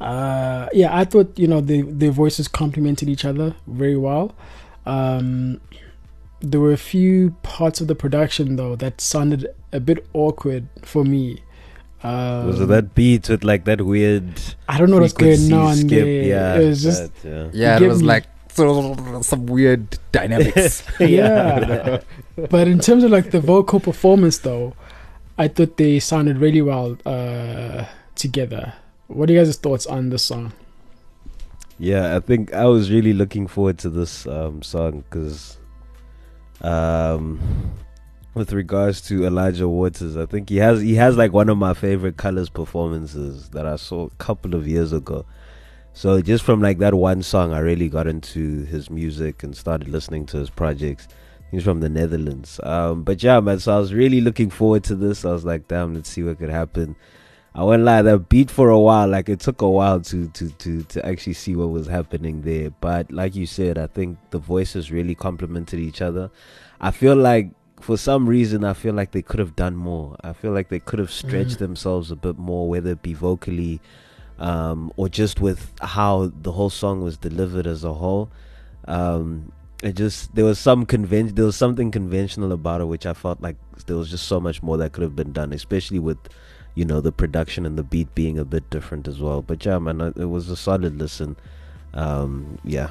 [0.00, 4.34] Uh, yeah, I thought you know the their voices complemented each other very well.
[4.86, 5.60] Um,
[6.40, 11.04] there were a few parts of the production though that sounded a bit awkward for
[11.04, 11.42] me.
[12.02, 15.54] Um, was it that beat with like that weird I don't know what's going frequency
[15.54, 15.88] on skip?
[15.90, 16.22] there.
[16.22, 17.78] Yeah, it was just that, yeah.
[17.78, 18.08] Yeah, it was me?
[18.08, 20.82] like some weird dynamics.
[21.00, 22.00] yeah.
[22.36, 24.74] but in terms of like the vocal performance, though,
[25.38, 28.74] I thought they sounded really well uh, together.
[29.08, 30.52] What are you guys' thoughts on the song?
[31.78, 35.56] Yeah, I think I was really looking forward to this um, song because,
[36.60, 37.40] um,
[38.34, 41.74] with regards to Elijah Waters, I think he has he has like one of my
[41.74, 45.26] favorite colors performances that I saw a couple of years ago.
[45.92, 49.88] So just from like that one song, I really got into his music and started
[49.88, 51.08] listening to his projects.
[51.50, 52.60] He's from the Netherlands.
[52.62, 53.58] Um, but yeah, man.
[53.58, 55.24] So I was really looking forward to this.
[55.24, 56.94] I was like, damn, let's see what could happen.
[57.52, 60.50] I won't lie, that beat for a while, like it took a while to to
[60.50, 62.70] to to actually see what was happening there.
[62.80, 66.30] But like you said, I think the voices really complemented each other.
[66.80, 70.16] I feel like for some reason I feel like they could have done more.
[70.22, 71.58] I feel like they could have stretched Mhm.
[71.58, 73.80] themselves a bit more, whether it be vocally
[74.38, 78.30] um, or just with how the whole song was delivered as a whole.
[78.88, 83.12] Um, it just there was some conven- there was something conventional about it, which I
[83.12, 86.18] felt like there was just so much more that could have been done, especially with
[86.74, 89.42] you know the production and the beat being a bit different as well.
[89.42, 91.36] But yeah, man, it it was a solid listen.
[91.92, 92.90] Um, yeah,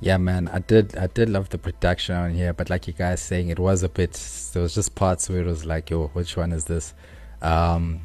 [0.00, 3.20] Yeah, man, I did I did love the production on here, but like you guys
[3.22, 4.12] saying, it was a bit.
[4.52, 6.92] There was just parts where it was like, yo, which one is this?
[7.40, 8.02] Um,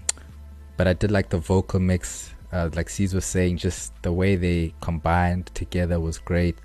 [0.77, 2.34] but I did like the vocal mix.
[2.54, 6.58] Uh, like C's was saying, just the way they combined together was great.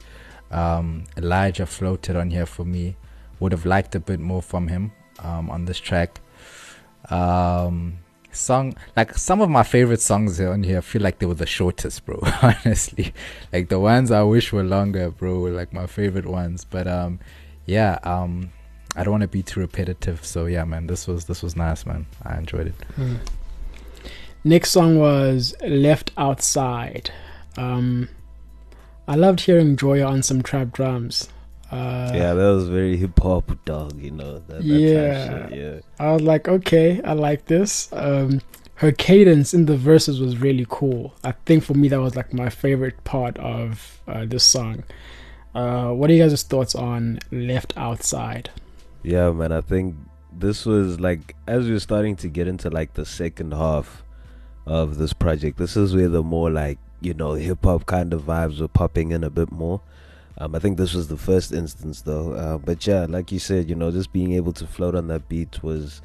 [0.50, 2.96] Um, Elijah floated on here for me.
[3.40, 6.20] Would have liked a bit more from him um, on this track.
[7.10, 7.98] Um,
[8.36, 11.46] song like some of my favorite songs here on here feel like they were the
[11.46, 13.12] shortest bro honestly.
[13.52, 16.64] Like the ones i wish were longer bro were like my favorite ones.
[16.64, 17.20] But um
[17.66, 18.52] yeah um
[18.94, 20.24] i don't want to be too repetitive.
[20.24, 22.06] So yeah man this was this was nice man.
[22.22, 22.74] I enjoyed it.
[22.94, 23.16] Hmm.
[24.44, 27.10] next song was left outside.
[27.56, 28.08] Um
[29.08, 31.28] i loved hearing joya on some trap drums
[31.70, 34.38] uh, yeah, that was very hip hop dog, you know.
[34.46, 35.80] That, that yeah, yeah.
[35.98, 37.92] I was like, okay, I like this.
[37.92, 38.40] Um,
[38.76, 41.14] her cadence in the verses was really cool.
[41.24, 44.84] I think for me that was like my favorite part of uh, this song.
[45.54, 48.50] Uh, what are you guys' thoughts on "Left Outside"?
[49.02, 49.96] Yeah, man, I think
[50.30, 54.04] this was like as we were starting to get into like the second half
[54.66, 55.58] of this project.
[55.58, 59.10] This is where the more like you know hip hop kind of vibes were popping
[59.10, 59.80] in a bit more.
[60.38, 62.32] Um, I think this was the first instance though.
[62.32, 65.28] Uh, but yeah, like you said, you know, just being able to float on that
[65.28, 66.02] beat was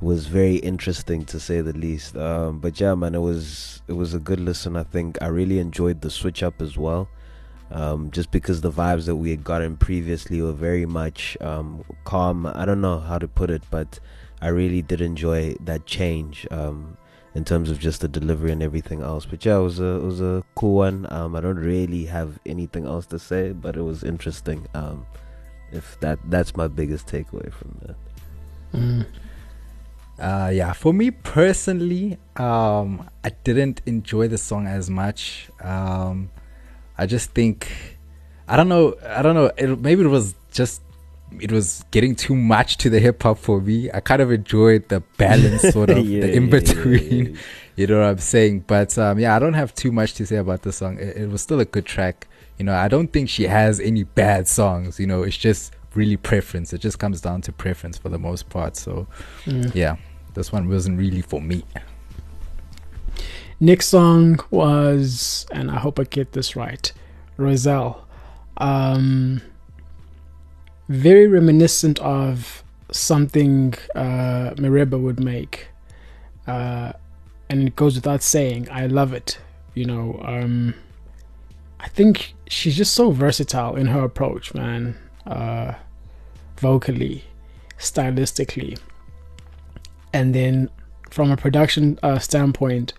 [0.00, 2.16] was very interesting to say the least.
[2.16, 4.76] Um, but yeah, man, it was it was a good listen.
[4.76, 7.08] I think I really enjoyed the switch up as well.
[7.70, 12.46] Um, just because the vibes that we had gotten previously were very much um, calm.
[12.46, 14.00] I don't know how to put it, but
[14.40, 16.46] I really did enjoy that change.
[16.50, 16.96] Um,
[17.34, 19.26] in terms of just the delivery and everything else.
[19.26, 21.06] But yeah, it was a it was a cool one.
[21.10, 24.66] Um, I don't really have anything else to say, but it was interesting.
[24.74, 25.06] Um,
[25.72, 27.96] if that that's my biggest takeaway from that.
[28.74, 29.06] Mm.
[30.18, 35.48] Uh, yeah, for me personally, um, I didn't enjoy the song as much.
[35.60, 36.30] Um,
[36.96, 37.70] I just think,
[38.48, 39.52] I don't know, I don't know.
[39.56, 40.82] It, maybe it was just
[41.40, 43.90] it was getting too much to the hip hop for me.
[43.92, 47.26] I kind of enjoyed the balance, sort of yeah, the in between.
[47.26, 47.38] Yeah, yeah,
[47.76, 48.64] you know what I'm saying?
[48.66, 50.98] But um, yeah, I don't have too much to say about the song.
[50.98, 52.26] It, it, was still a good track.
[52.58, 54.98] You know, I don't think she has any bad songs.
[54.98, 56.72] You know, it's just really preference.
[56.72, 58.76] It just comes down to preference for the most part.
[58.76, 59.06] So
[59.44, 59.74] mm.
[59.74, 59.96] yeah,
[60.34, 61.64] this one wasn't really for me.
[63.60, 66.92] Next song was, and I hope I get this right,
[67.36, 68.06] Roselle.
[68.56, 69.42] Um,
[70.88, 75.68] very reminiscent of something uh, Mereba would make.
[76.46, 76.92] Uh,
[77.50, 79.38] and it goes without saying, I love it.
[79.74, 80.74] You know, um,
[81.80, 84.98] I think she's just so versatile in her approach, man.
[85.26, 85.74] Uh,
[86.56, 87.24] vocally,
[87.78, 88.78] stylistically.
[90.12, 90.70] And then
[91.10, 92.94] from a production uh, standpoint,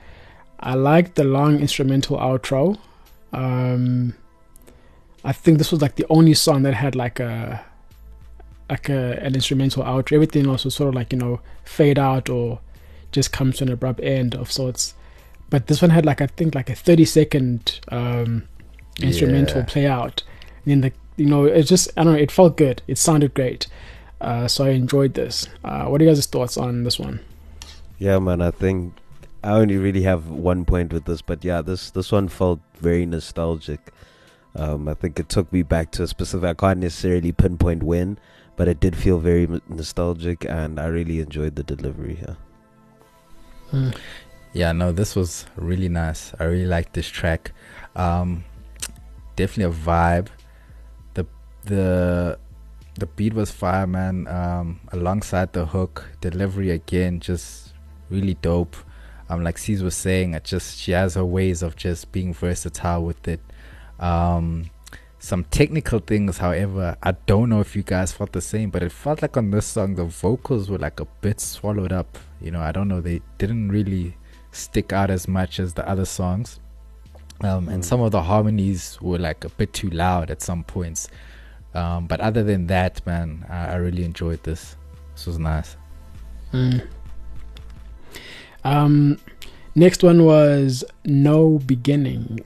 [0.60, 2.78] I like the long instrumental outro.
[3.34, 4.15] Um,
[5.23, 7.65] I think this was like the only song that had like a
[8.69, 10.13] like a, an instrumental outro.
[10.13, 12.60] Everything else was sort of like you know fade out or
[13.12, 14.93] just comes to an abrupt end of sorts.
[15.49, 18.47] But this one had like I think like a thirty second um,
[19.01, 19.65] instrumental yeah.
[19.65, 20.23] play out.
[20.65, 22.82] And then the you know it just I don't know it felt good.
[22.88, 23.67] It sounded great.
[24.21, 25.47] Uh, so I enjoyed this.
[25.63, 27.21] Uh, what are you guys' thoughts on this one?
[27.97, 28.41] Yeah, man.
[28.41, 28.93] I think
[29.43, 33.05] I only really have one point with this, but yeah, this this one felt very
[33.05, 33.93] nostalgic.
[34.55, 36.49] Um, I think it took me back to a specific.
[36.49, 38.17] I can't necessarily pinpoint when,
[38.59, 42.35] but it did feel very nostalgic, and I really enjoyed the delivery here.
[43.71, 43.95] Mm.
[44.51, 46.33] Yeah, no, this was really nice.
[46.41, 47.53] I really liked this track.
[47.95, 48.43] Um,
[49.37, 50.27] definitely a vibe.
[51.13, 51.25] The
[51.63, 52.37] the
[52.95, 54.27] the beat was fire, man.
[54.27, 57.71] Um, alongside the hook, delivery again, just
[58.09, 58.75] really dope.
[59.29, 63.05] Um, like C's was saying, it just she has her ways of just being versatile
[63.05, 63.39] with it.
[64.01, 64.69] Um,
[65.19, 68.91] some technical things, however, I don't know if you guys felt the same, but it
[68.91, 72.17] felt like on this song the vocals were like a bit swallowed up.
[72.41, 74.15] You know, I don't know, they didn't really
[74.51, 76.62] stick out as much as the other songs.
[77.41, 77.73] Um, mm.
[77.73, 81.10] And some of the harmonies were like a bit too loud at some points.
[81.73, 84.75] Um, but other than that, man, I, I, really enjoyed this.
[85.13, 85.77] This was nice.
[86.51, 86.88] Mm.
[88.63, 89.19] Um,
[89.75, 92.39] next one was No Beginning.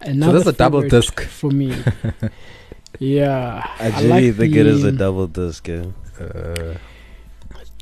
[0.00, 1.76] Another so that's a double disc for me.
[2.98, 5.66] yeah, I, I like think the, it is a double disc.
[5.66, 5.86] Yeah.
[6.20, 6.74] Uh,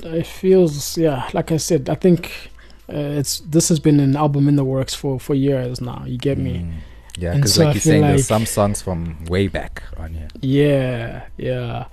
[0.02, 2.50] it feels yeah, like I said, I think
[2.88, 6.04] uh, it's this has been an album in the works for for years now.
[6.06, 6.58] You get me?
[6.58, 6.74] Mm.
[7.18, 10.28] Yeah, because so like you're saying, like, there's some songs from way back on here.
[10.40, 11.86] Yeah, yeah.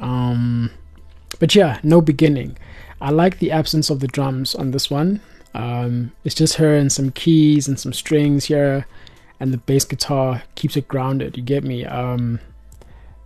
[0.00, 0.70] Um,
[1.38, 2.58] but yeah, no beginning.
[3.00, 5.20] I like the absence of the drums on this one.
[5.54, 8.86] Um, it's just her and some keys and some strings here
[9.40, 11.36] and the bass guitar keeps it grounded.
[11.36, 11.84] You get me?
[11.84, 12.40] Um,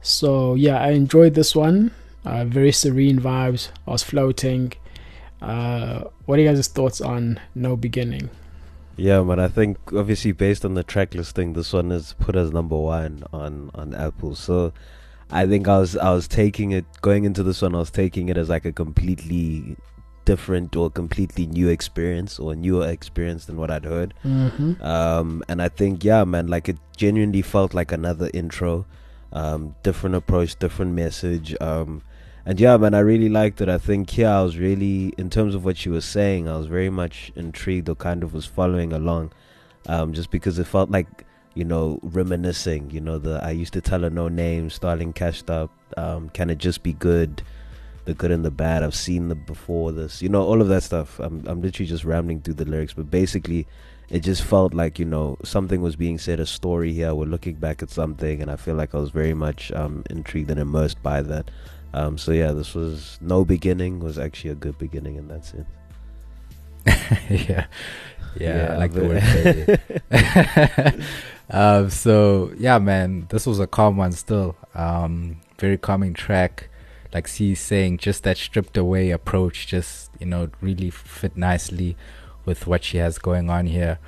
[0.01, 1.93] so yeah, I enjoyed this one.
[2.25, 3.71] Uh, very serene vibes.
[3.87, 4.73] I was floating.
[5.41, 8.31] Uh, what are you guys' thoughts on No Beginning?
[8.97, 9.39] Yeah, man.
[9.39, 13.23] I think obviously based on the track listing, this one is put as number one
[13.33, 14.35] on on Apple.
[14.35, 14.73] So
[15.31, 17.75] I think I was I was taking it going into this one.
[17.75, 19.77] I was taking it as like a completely
[20.29, 24.13] different or completely new experience or newer experience than what I'd heard.
[24.23, 24.83] Mm-hmm.
[24.83, 28.85] Um, and I think yeah, man, like it genuinely felt like another intro.
[29.33, 31.57] Um, different approach, different message.
[31.63, 32.03] Um,
[32.45, 33.71] and yeah, man, I really liked it.
[33.71, 36.67] I think yeah, I was really, in terms of what she was saying, I was
[36.67, 39.33] very much intrigued or kind of was following along,
[39.87, 42.91] um, just because it felt like, you know, reminiscing.
[42.91, 45.71] You know, the I used to tell her no name, Starling cashed up.
[45.97, 47.43] Um, can it just be good?
[48.09, 48.83] The good and the bad.
[48.83, 50.23] I've seen the before this.
[50.23, 51.19] You know, all of that stuff.
[51.19, 53.67] I'm I'm literally just rambling through the lyrics, but basically,
[54.09, 57.15] it just felt like you know something was being said, a story here.
[57.15, 60.51] We're looking back at something, and I feel like I was very much um, intrigued
[60.51, 61.51] and immersed by that.
[61.93, 65.69] Um, so yeah, this was no beginning was actually a good beginning in that sense.
[67.29, 67.29] yeah.
[67.29, 67.67] yeah,
[68.37, 69.05] Yeah, I like the
[70.89, 71.05] word.
[71.51, 74.57] um, so yeah, man, this was a calm one still.
[74.75, 76.68] Um, very calming track.
[77.13, 81.97] Like C's saying, just that stripped away approach, just you know, really fit nicely
[82.45, 83.99] with what she has going on here.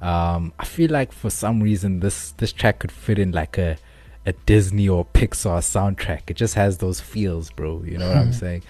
[0.00, 3.78] Um, I feel like for some reason this this track could fit in like a
[4.24, 6.22] a Disney or Pixar soundtrack.
[6.28, 7.82] It just has those feels, bro.
[7.84, 8.62] You know what I'm saying?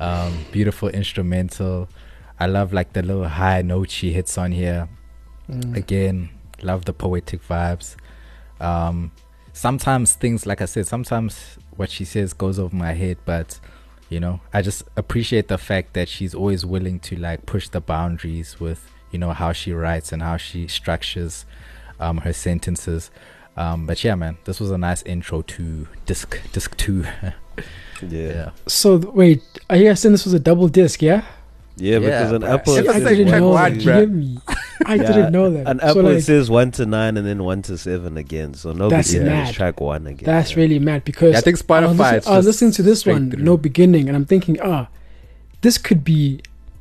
[0.00, 1.88] Um, beautiful instrumental.
[2.38, 4.88] I love like the little high note she hits on here.
[5.50, 5.76] Mm.
[5.76, 6.28] Again,
[6.62, 7.96] love the poetic vibes.
[8.60, 9.12] Um,
[9.52, 13.58] sometimes things, like I said, sometimes what she says goes over my head, but
[14.10, 17.80] you know, I just appreciate the fact that she's always willing to like push the
[17.80, 21.46] boundaries with you know how she writes and how she structures
[22.00, 23.10] um, her sentences.
[23.56, 27.04] Um, but yeah, man, this was a nice intro to disc disc two.
[28.00, 31.02] Yeah, So th- wait, are you guys saying this was a double disc?
[31.02, 31.24] Yeah.
[31.78, 32.54] Yeah, because an bruh.
[32.54, 33.82] Apple It's it I didn't know one, that.
[33.82, 33.84] bruh.
[33.84, 34.38] You hear me?
[34.86, 35.66] I Yeah, didn't know that.
[35.68, 38.54] An So, Apple like, says one to nine and then one to seven again.
[38.54, 39.48] So no That's beginning mad.
[39.50, 40.24] is track one again.
[40.26, 40.56] That's yeah.
[40.58, 42.12] really mad because Yeah, I think I was, Spotify.
[42.12, 43.42] listen- I was listening to this one, through.
[43.42, 44.88] no beginning, and I'm thinking, ah,
[45.62, 46.40] this could be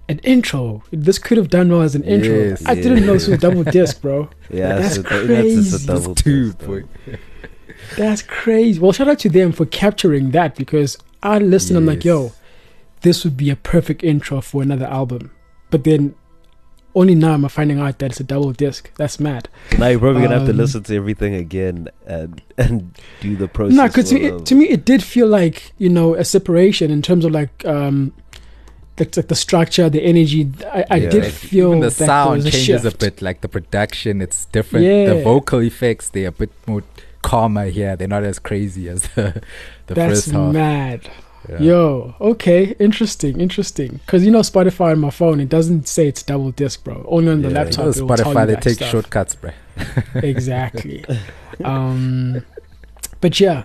[0.09, 0.83] an intro.
[0.91, 2.33] This could have done well as an intro.
[2.33, 2.63] Yes.
[2.65, 4.29] I didn't know this was a double disc, bro.
[4.49, 5.83] Yeah, That's so th- that's just crazy.
[5.83, 6.67] a double two, disc, though.
[6.67, 6.83] boy.
[7.97, 8.79] That's crazy.
[8.79, 11.77] Well, shout out to them for capturing that because I listened.
[11.77, 12.35] I'm like, yo, Yes.
[13.01, 15.31] This would be a perfect intro for another album.
[15.69, 16.15] But then
[16.95, 18.89] only now am I finding out that it's a double disc.
[18.97, 19.49] That's mad.
[19.77, 23.47] Now you're probably gonna have to Um, listen to everything again and and do the
[23.47, 23.75] process.
[23.77, 24.45] No, because to, all it- over.
[24.45, 28.13] to me it did feel like you know a separation in terms of like um,
[28.99, 30.49] like, like the structure, the energy.
[30.73, 31.09] I, I Yeah.
[31.09, 32.95] did Like, feel even the that there sound was a changes shift.
[32.95, 36.81] a bit like the production it's different the vocal effects they're a bit more
[37.21, 39.41] calmer here they're not as crazy as the
[39.85, 41.09] the That's first half mad.
[41.49, 41.59] Yeah.
[41.59, 44.01] Yo, okay, interesting, interesting.
[44.05, 47.05] Because you know Spotify on my phone, it doesn't say it's double disc, bro.
[47.07, 47.79] Only on the Yeah, You laptop.
[47.79, 48.89] know, will tell spotify you they that take stuff.
[48.89, 49.51] shortcuts bro
[50.15, 51.05] exactly.
[51.63, 52.43] um,
[53.21, 53.63] but yeah,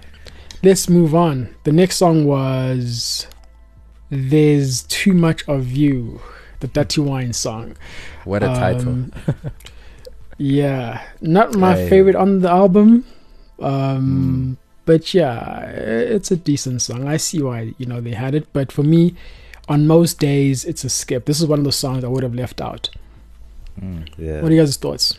[0.63, 1.55] let's move on.
[1.65, 3.27] The next song was
[4.11, 6.21] "There's Too Much of You,"
[6.61, 7.77] the Dirty Wine song.
[8.25, 9.13] what a title Um,
[10.39, 13.05] yeah, not my favorite on the album.
[13.61, 17.07] Um, But yeah, it's a decent song.
[17.07, 19.15] I see why you know they had it, but for me,
[19.69, 21.27] on most days, it's a skip.
[21.27, 22.91] This is one of those songs I would have left out.
[23.81, 24.09] Mm.
[24.19, 24.43] Yeah.
[24.43, 25.19] What are you guys' thoughts?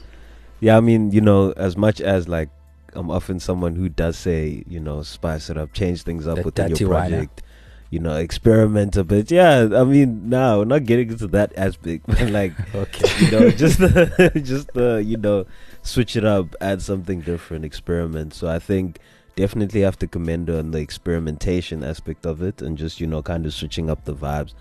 [0.59, 2.49] Yeah, I mean, you know, as much as like
[2.95, 6.43] I'm often someone who does say, you know, spice it up, change things up The
[6.43, 7.41] within dirty your wine, project,
[7.89, 9.31] you know, experiment a bit.
[9.31, 13.49] Yeah, I mean, no, we're not getting into that aspect, but like, okay you know,
[13.51, 15.45] just the, just the, you know,
[15.81, 18.33] switch it up, add something different, experiment.
[18.33, 18.99] So I think
[19.35, 23.21] definitely have to commend her on the experimentation aspect of it and just, you know,
[23.21, 24.53] kind of switching up the vibes.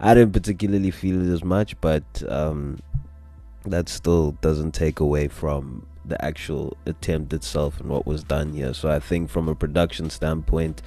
[0.00, 2.78] I didn't particularly feel it as much, but um,
[3.64, 8.72] that still doesn't take away from the actual attempt itself and what was done here.
[8.74, 10.82] So I think from a production standpoint,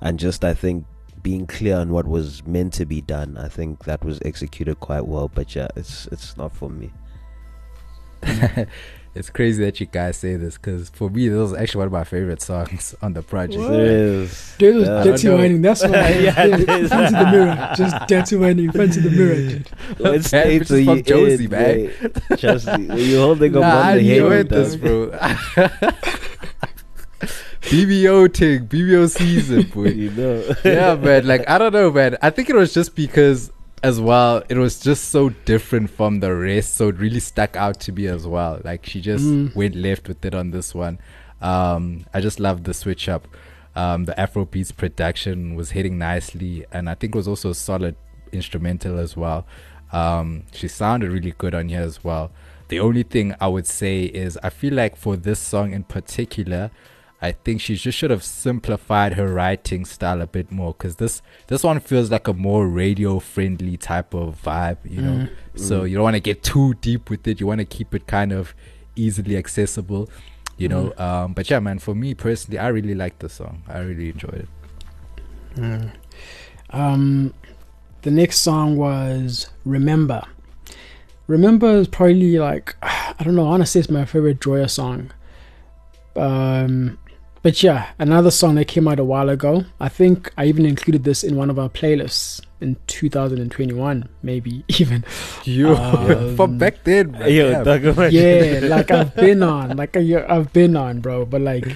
[0.00, 0.84] and just I think
[1.22, 5.06] being clear on what was meant to be done, I think that was executed quite
[5.06, 5.28] well.
[5.28, 6.92] But yeah, it's it's not for me.
[9.14, 11.92] it's crazy that you guys say this because for me this was actually one of
[11.92, 13.72] my favorite songs on the project What?
[13.72, 14.54] Yes.
[14.58, 15.02] Dude, it was Yeah.
[15.04, 15.62] dirty I whining.
[15.62, 15.88] That's why.
[15.90, 16.88] Yeah, yeah, it is.
[16.88, 17.72] front of the mirror.
[17.76, 19.34] Just dirty whining in front of the mirror.
[19.34, 19.68] dude.
[19.98, 21.76] What Man, state which you Josie, in, man.
[22.30, 22.38] mate?
[22.38, 23.02] Trust me.
[23.04, 25.10] You're holding up Nah, on I the knew head, it, this, bro.
[27.62, 29.88] BBO thing, BBO season, boy.
[29.88, 30.54] You know.
[30.64, 31.26] yeah, man.
[31.26, 32.16] Like I don't know, man.
[32.22, 33.52] I think it was just because
[33.82, 37.80] as well, it was just so different from the rest, so it really stuck out
[37.80, 38.60] to me as well.
[38.64, 39.54] Like she just Mm.
[39.54, 40.98] went left with it on this one.
[41.40, 43.26] Um, I just love the switch up.
[43.74, 47.96] Um, the Afrobeats production was hitting nicely, and I think it was also a solid
[48.32, 49.46] instrumental as well.
[49.92, 52.30] Um, she sounded really good on here as well.
[52.68, 56.70] The only thing I would say is I feel like for this song in particular,
[57.22, 61.20] I think she just should have simplified her writing style a bit more because this
[61.48, 65.28] this one feels like a more radio friendly type of vibe, you know.
[65.54, 65.60] Mm.
[65.60, 67.38] So you don't want to get too deep with it.
[67.38, 68.54] You want to keep it kind of
[68.96, 70.08] easily accessible,
[70.56, 70.94] you know.
[70.96, 73.64] Um, but yeah, man, for me personally, I really like the song.
[73.68, 74.48] I really enjoyed it.
[75.56, 75.90] Mm.
[76.70, 77.34] Um,
[78.02, 80.22] the next song was Remember.
[81.26, 83.46] Remember is probably like I don't know.
[83.46, 85.10] Honestly, it's my favorite Joya song.
[86.16, 86.98] Um,
[87.42, 89.64] but yeah, another song that came out a while ago.
[89.78, 95.04] I think I even included this in one of our playlists in 2021, maybe even.
[95.44, 97.62] You Um, from back then, man, Yo, yeah.
[97.62, 101.24] Doug, Yeah, like I've been on, like I, I've been on, bro.
[101.24, 101.66] But like,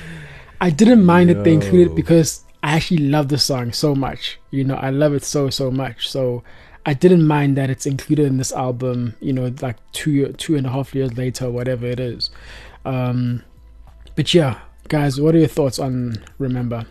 [0.60, 4.38] I didn't mind that they included it because I actually love the song so much.
[4.50, 6.08] You know, I love it so so much.
[6.08, 6.42] So
[6.84, 9.14] I didn't mind that it's included in this album.
[9.20, 12.30] You know, like two two and a half years later, whatever it is.
[12.84, 13.42] Um,
[14.14, 16.86] but yeah, guys, what are your thoughts on Remember?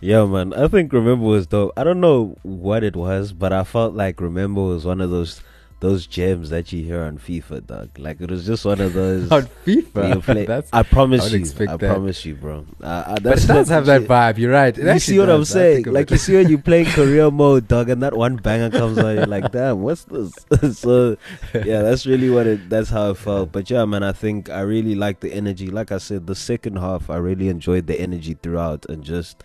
[0.00, 0.52] Yeah, man.
[0.54, 1.72] I think Remember was dope.
[1.76, 5.42] I don't know what it was, but I felt like Remember was one of those
[5.80, 7.98] those gems that you hear on FIFA, dog.
[7.98, 9.30] Like it was just one of those.
[9.32, 10.22] on FIFA.
[10.22, 11.44] play- That's, I promise I you.
[11.68, 11.78] I that.
[11.78, 12.66] promise you, bro.
[12.82, 14.38] Uh, uh, but that's it does have that vibe.
[14.38, 14.76] You're right.
[14.76, 15.84] It you see what I'm saying?
[15.84, 19.14] Like you see when you play career mode, dog, and that one banger comes on,
[19.16, 20.32] you're like, damn, what's this?
[20.76, 21.16] so
[21.54, 22.68] yeah, that's really what it.
[22.68, 23.52] That's how it felt.
[23.52, 25.68] But yeah, man, I think I really like the energy.
[25.70, 29.44] Like I said, the second half, I really enjoyed the energy throughout, and just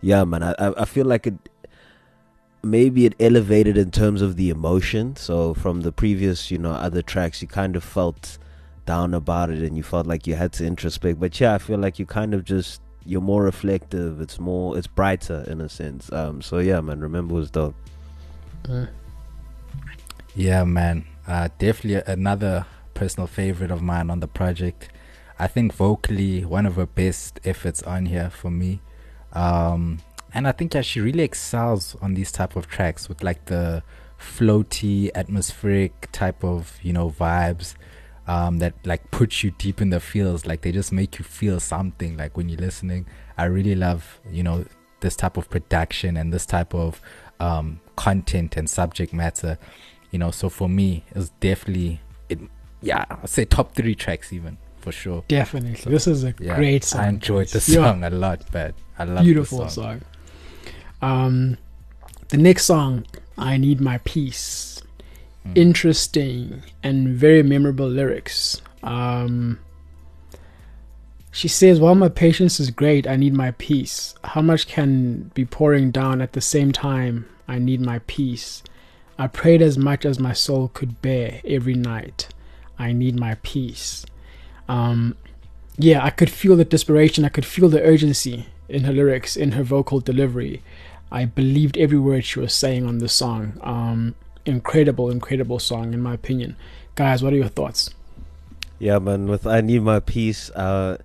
[0.00, 1.34] yeah, man, I, I feel like it.
[2.66, 5.16] Maybe it elevated in terms of the emotion.
[5.16, 8.38] So from the previous, you know, other tracks, you kind of felt
[8.84, 11.18] down about it, and you felt like you had to introspect.
[11.18, 14.20] But yeah, I feel like you kind of just you're more reflective.
[14.20, 16.12] It's more, it's brighter in a sense.
[16.12, 17.76] Um, so yeah, man, remember was dope.
[20.34, 21.06] Yeah, man.
[21.26, 24.90] Uh, definitely another personal favorite of mine on the project.
[25.38, 28.80] I think vocally one of her best efforts on here for me.
[29.32, 29.98] Um,
[30.36, 33.82] and I think yeah, she really excels on these type of tracks with like the
[34.20, 37.74] floaty, atmospheric type of you know vibes
[38.26, 40.44] um, that like push you deep in the feels.
[40.46, 42.16] Like they just make you feel something.
[42.16, 43.06] Like when you're listening,
[43.38, 44.66] I really love you know
[45.00, 47.00] this type of production and this type of
[47.40, 49.58] um, content and subject matter.
[50.10, 52.38] You know, so for me, it's definitely it.
[52.82, 55.24] Yeah, I'd say top three tracks even for sure.
[55.28, 57.00] Definitely, this is a Yeah, great song.
[57.00, 57.84] I enjoyed the Yeah.
[57.90, 59.70] song a lot, but I love beautiful song.
[59.70, 60.02] song.
[61.06, 61.56] Um,
[62.28, 63.04] the next song,
[63.38, 64.82] "I Need My Peace,"
[65.44, 65.56] Mm.
[65.56, 68.60] interesting and very memorable lyrics.
[68.82, 69.58] Um,
[71.30, 74.14] she says, "While my patience is great, I need my peace.
[74.32, 77.26] How much can be pouring down at the same time?
[77.46, 78.62] I need my peace.
[79.18, 82.28] I prayed as much as my soul could bear every night.
[82.78, 84.04] I need my peace."
[84.68, 85.14] Um,
[85.78, 87.24] yeah, I could feel the desperation.
[87.24, 90.62] I could feel the urgency in her lyrics, in her vocal delivery.
[91.10, 93.58] I believed every word she was saying on this song.
[93.62, 96.56] Um, incredible, incredible song, in my opinion.
[96.94, 97.90] Guys, what are your thoughts?
[98.78, 99.26] Yeah, man.
[99.26, 100.50] With I need my peace.
[100.50, 100.98] Uh,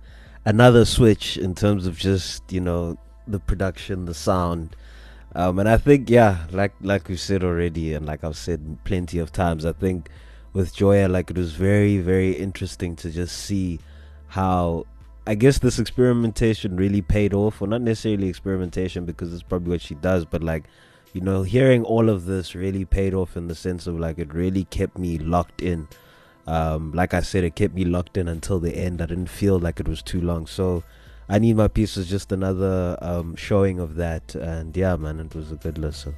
[0.44, 4.76] another switch in terms of just you know the production, the sound.
[5.34, 9.18] Um, and I think yeah, like like we said already, and like I've said plenty
[9.18, 10.10] of times, I think
[10.52, 13.80] with Joya, like it was very very interesting to just see
[14.28, 14.86] how
[15.26, 19.80] I guess this experimentation really paid off, or not necessarily experimentation because it's probably what
[19.80, 20.64] she does, but like
[21.12, 24.32] you know, hearing all of this really paid off in the sense of like it
[24.32, 25.88] really kept me locked in.
[26.46, 29.02] Um, like I said, it kept me locked in until the end.
[29.02, 30.46] I didn't feel like it was too long.
[30.46, 30.82] So
[31.28, 34.34] I need my peace was just another um, showing of that.
[34.34, 36.16] And yeah, man, it was a good listen.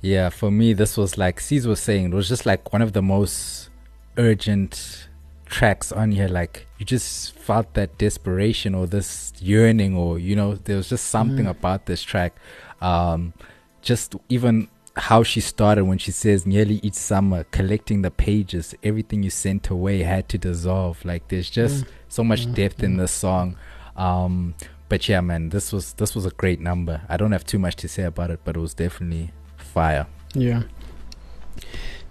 [0.00, 2.92] Yeah, for me, this was like C's was saying, it was just like one of
[2.92, 3.70] the most
[4.18, 5.08] urgent
[5.46, 6.28] tracks on here.
[6.28, 11.06] Like you just felt that desperation or this yearning, or you know, there was just
[11.06, 11.50] something Mhm.
[11.50, 12.34] about this track.
[12.80, 13.32] Um,
[13.82, 19.22] just even how she started when she says, "Nearly each summer, collecting the pages, everything
[19.22, 21.88] you sent away had to dissolve." Like there's just Mm.
[22.08, 22.98] so much Mm, depth in mm.
[22.98, 23.56] this song.
[23.96, 24.54] Um,
[24.88, 27.02] but yeah, man, this was this was a great number.
[27.08, 30.06] I don't have too much to say about it, but it was definitely fire.
[30.34, 30.62] Yeah.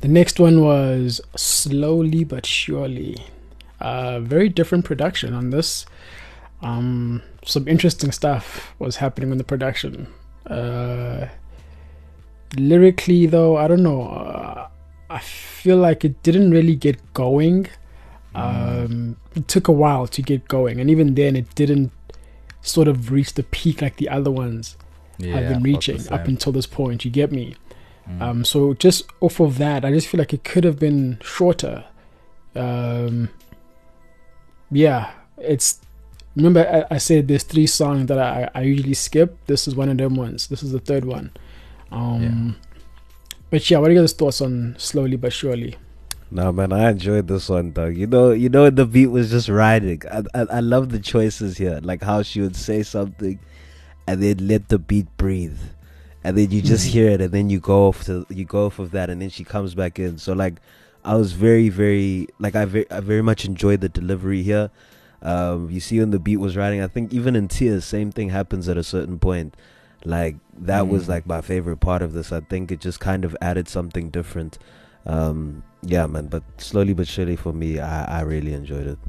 [0.03, 3.23] The next one was Slowly But Surely.
[3.79, 5.85] Uh, very different production on this.
[6.61, 10.07] Um, some interesting stuff was happening in the production.
[10.45, 11.27] Uh,
[12.57, 14.09] lyrically, though, I don't know.
[14.09, 14.67] Uh,
[15.09, 17.67] I feel like it didn't really get going.
[18.35, 21.93] Um, it took a while to get going, and even then, it didn't
[22.61, 24.75] sort of reach the peak like the other ones
[25.17, 27.05] Yeah, have been reaching up until this point.
[27.05, 27.55] You get me?
[28.09, 28.21] Mm.
[28.21, 31.85] Um, so just off of that, I just feel like it could have been shorter.
[32.55, 33.29] Um,
[34.71, 35.79] yeah, it's.
[36.35, 39.37] Remember, I, I said there's three songs that I, I usually skip.
[39.45, 40.47] This is one of them ones.
[40.47, 41.31] This is the third one.
[41.91, 42.57] Um,
[43.53, 45.75] But yeah, what are your guys' thoughts on slowly but surely?
[46.31, 47.95] No man, I enjoyed this one, Doug.
[47.95, 50.01] You know, you know, the beat was just riding.
[50.11, 53.37] I, I, I love the choices here, like how she would say something,
[54.07, 55.59] and then let the beat breathe,
[56.23, 56.91] and then you just Mhm.
[56.91, 59.29] hear it, and then you go off to you go off of that, and then
[59.29, 60.17] she comes back in.
[60.17, 60.55] So like,
[61.03, 64.69] I was very, very like I very, I very much enjoyed the delivery here.
[65.21, 68.29] Um, you see when the beat was riding, I think even in tears, same thing
[68.29, 69.55] happens at a certain point.
[70.05, 71.09] Like that was Mm.
[71.09, 72.31] like my favorite part of this.
[72.33, 74.57] I think it just kind of added something different.
[75.05, 76.27] Um, yeah, man.
[76.27, 78.99] But slowly but surely for me, I, I really enjoyed it.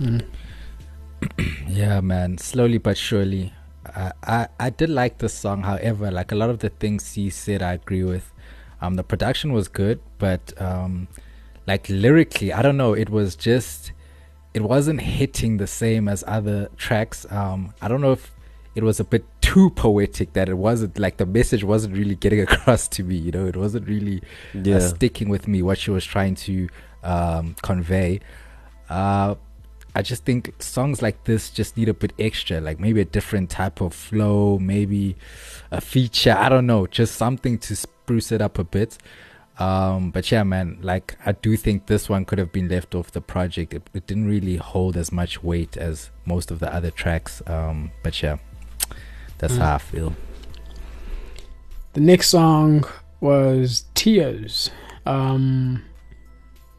[0.00, 0.22] Mm.
[1.68, 2.38] Yeah, man.
[2.38, 3.52] Slowly but surely.
[3.86, 5.62] I, I I did like this song.
[5.62, 8.32] However, like a lot of the things he said, I agree with.
[8.82, 11.08] Um, the production was good, but um,
[11.66, 12.94] like lyrically, I don't know.
[12.94, 13.92] It was just,
[14.54, 17.26] it wasn't hitting the same as other tracks.
[17.30, 18.32] Um, I don't know if
[18.74, 22.40] it was a bit too poetic that it wasn't like the message wasn't really getting
[22.48, 23.16] across to me.
[23.16, 24.22] You know, it wasn't really
[24.54, 26.68] Yeah, uh, sticking with me what she was trying to
[27.02, 28.20] um, convey.
[28.88, 29.34] Uh,
[29.94, 33.50] I just think songs like this just need a bit extra, like maybe a different
[33.50, 35.16] type of flow, maybe
[35.70, 36.34] a feature.
[36.38, 38.98] I don't know, just something to spruce it up a bit.
[39.58, 43.10] Um, but yeah, man, like I do think this one could have been left off
[43.10, 43.74] the project.
[43.74, 47.42] It, it didn't really hold as much weight as most of the other tracks.
[47.46, 48.38] Um, but yeah,
[49.38, 49.58] that's Mm.
[49.58, 50.14] how I feel.
[51.92, 52.84] The next song
[53.20, 54.70] was Tears.
[55.04, 55.82] Um,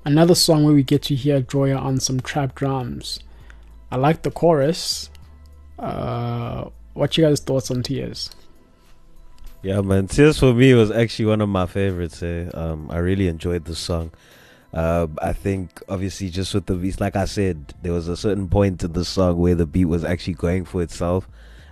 [0.06, 3.20] another song where we get to hear Joya on some trap drums.
[3.92, 5.10] I like the chorus.
[5.78, 8.30] Uh, what you guys' thoughts on Tears?
[9.64, 10.08] yeah, man.
[10.08, 12.24] Tears for me was actually one of my favorites.
[12.24, 12.50] Eh?
[12.54, 14.12] Um, I really enjoyed the song.
[14.74, 18.48] Um, I think obviously just with the beats, like I said, there was a certain
[18.48, 21.28] point in the song where the beat was actually going for itself.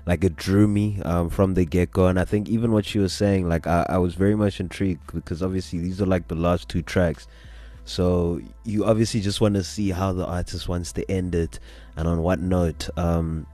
[0.06, 3.00] Like it drew me um, from the get go, and I think even what she
[3.00, 6.36] was saying, like I, I was very much intrigued because obviously these are like the
[6.36, 7.28] last two tracks,
[7.90, 11.60] so you obviously just want to see how the artist wants to end it
[11.98, 12.88] and on what note.
[12.96, 13.48] Um,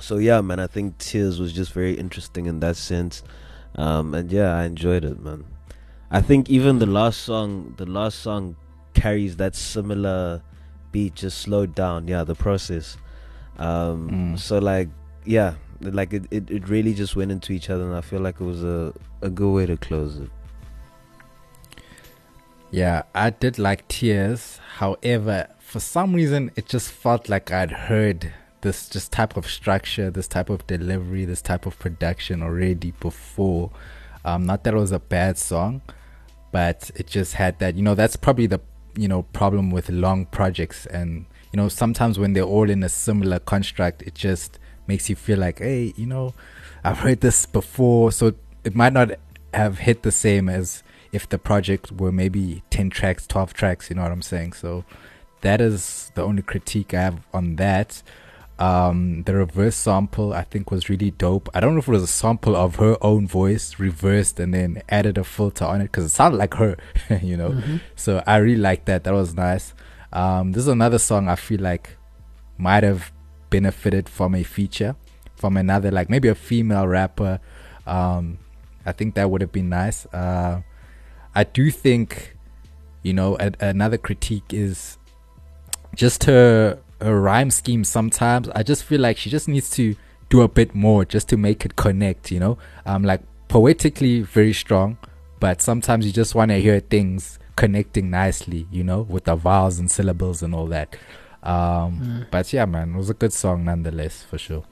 [0.00, 3.22] so yeah, man, I think Tears was just very interesting in that sense,
[3.76, 5.44] um, and yeah, I enjoyed it, man.
[6.10, 8.56] I think even the last song, the last song
[8.92, 10.42] carries that similar
[10.90, 12.08] beat, just slowed down.
[12.08, 12.96] Yeah, the process.
[13.56, 14.38] Um, Mm.
[14.40, 14.88] So like,
[15.24, 18.40] yeah, like it, it, it really just went into each other, and I feel like
[18.40, 18.92] it was a
[19.22, 20.30] a good way to close it.
[22.70, 24.60] Yeah, I did like Tears.
[24.76, 30.10] However, for some reason, it just felt like I'd heard this just type of structure,
[30.10, 33.70] this type of delivery, this type of production already before.
[34.24, 35.82] Um, not that it was a bad song,
[36.52, 37.74] but it just had that.
[37.74, 38.60] You know, that's probably the
[38.96, 42.88] you know problem with long projects, and you know sometimes when they're all in a
[42.88, 46.34] similar construct, it just makes you feel like, hey, you know,
[46.84, 49.12] I've heard this before, so it might not
[49.54, 50.82] have hit the same as
[51.12, 54.52] if the project were maybe 10 tracks 12 tracks you know what i'm saying?
[54.52, 54.84] So
[55.40, 58.02] that is the only critique i have on that.
[58.58, 61.48] Um the reverse sample i think was really dope.
[61.54, 64.82] I don't know if it was a sample of her own voice reversed and then
[64.88, 66.76] added a filter on it because it sounded like her
[67.22, 67.50] you know?
[67.52, 67.80] Mhm.
[67.96, 69.04] so i really liked that.
[69.04, 69.72] That was nice.
[70.12, 71.96] Um this is another song i feel like
[72.58, 73.10] might have
[73.48, 74.94] benefited from a feature
[75.36, 77.40] from another like maybe a female rapper.
[77.86, 78.38] Um
[78.84, 80.04] i think that would have been nice.
[80.06, 80.60] Uh
[81.40, 82.36] I do think,
[83.02, 84.98] you know, a, another critique is
[86.02, 87.82] just her her rhyme scheme.
[87.84, 89.84] Sometimes I just feel like she just needs to
[90.28, 92.30] do a bit more just to make it connect.
[92.34, 92.54] You know,
[92.90, 94.98] um, like poetically very strong,
[95.44, 98.66] but sometimes you just want to hear things connecting nicely.
[98.70, 100.88] You know, with the vowels and syllables and all that.
[101.42, 102.26] Um, Mm.
[102.30, 104.64] but yeah, man, it was a good song nonetheless for sure.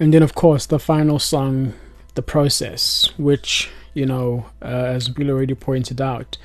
[0.00, 1.74] And then, of course, the final song,
[2.14, 4.66] The Process, which, you know, uh,
[4.96, 6.36] as Bill already pointed out,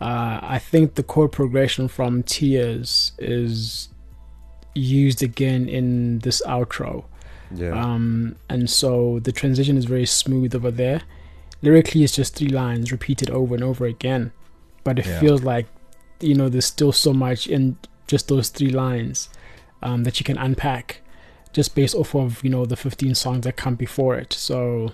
[0.00, 3.88] uh, I think the chord progression from Tears is
[4.74, 7.04] used again in this outro.
[7.54, 11.02] Yeah, Um, and so the transition is very smooth over there.
[11.60, 14.32] Lyrically, it's just three lines repeated over and over again,
[14.84, 15.20] but it Yeah.
[15.20, 15.66] feels like
[16.20, 17.76] you know there's still so much in
[18.06, 19.28] just those three lines
[19.82, 21.02] um, that you can unpack,
[21.52, 24.32] just based off of you know the 15 songs that come before it.
[24.32, 24.92] So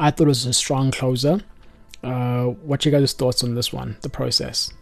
[0.00, 1.42] I thought it was a strong closer.
[2.02, 4.72] Uh, what you guys' thoughts on this one, the process?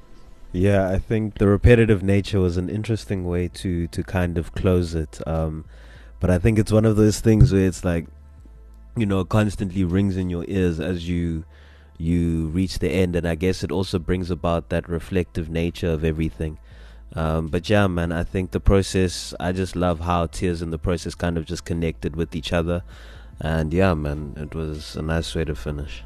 [0.53, 4.95] Yeah, I think the repetitive nature was an interesting way to to kind of close
[4.95, 5.21] it.
[5.27, 5.65] Um,
[6.21, 8.07] but I think it's one of those things where it's like,
[8.97, 11.45] you know, constantly rings in your ears as you
[11.99, 16.05] you reach the end, and I guess it also brings about that reflective nature of
[16.05, 16.59] everything.
[17.15, 19.35] Um, but yeah, man, I think the process.
[19.41, 22.85] I just love how tears in the process kind of just connected with each other,
[23.41, 26.03] and yeah, man, it was a nice way to finish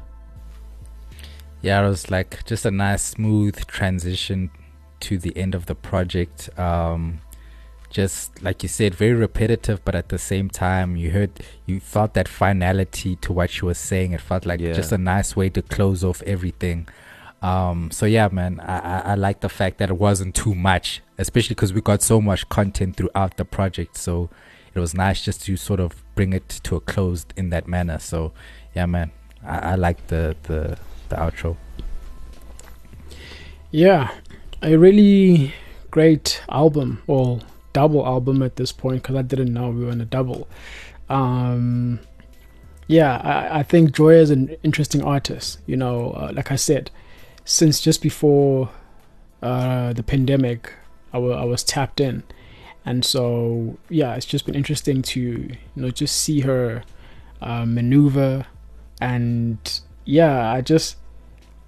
[1.63, 4.51] yeah, it was like just a nice smooth transition
[4.99, 6.49] to the end of the project.
[6.59, 7.21] Um,
[7.89, 11.31] just like you said, very repetitive, but at the same time, you heard,
[11.65, 14.11] you felt that finality to what she was saying.
[14.11, 14.73] It felt like yeah.
[14.73, 16.87] just a nice way to close off everything.
[17.41, 21.01] Um, so yeah, man, I, I, I like the fact that it wasn't too much,
[21.17, 23.95] especially because we got so much content throughout the project.
[23.95, 24.29] So
[24.75, 27.99] it was nice just to sort of bring it to a close in that manner.
[27.99, 28.33] So
[28.75, 29.11] yeah, man,
[29.45, 30.77] I, I like the the
[31.09, 31.57] the outro.
[33.71, 34.11] Yeah,
[34.61, 35.53] a really
[35.89, 37.41] great album, well,
[37.73, 40.47] double album at this point because I didn't know we were in a double.
[41.09, 41.99] Um,
[42.87, 45.59] yeah, I, I think Joy is an interesting artist.
[45.65, 46.91] You know, uh, like I said,
[47.45, 48.69] since just before
[49.41, 50.73] uh, the pandemic,
[51.11, 52.23] I, w- I was tapped in.
[52.85, 56.83] And so, yeah, it's just been interesting to, you know, just see her
[57.41, 58.45] uh, maneuver.
[58.99, 60.97] And yeah, I just,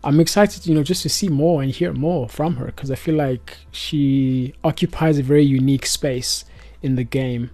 [0.04, 2.96] I'm excited, you know, just to see more and hear more from her because I
[2.96, 6.46] feel like she occupies a very unique space
[6.82, 7.50] in the game.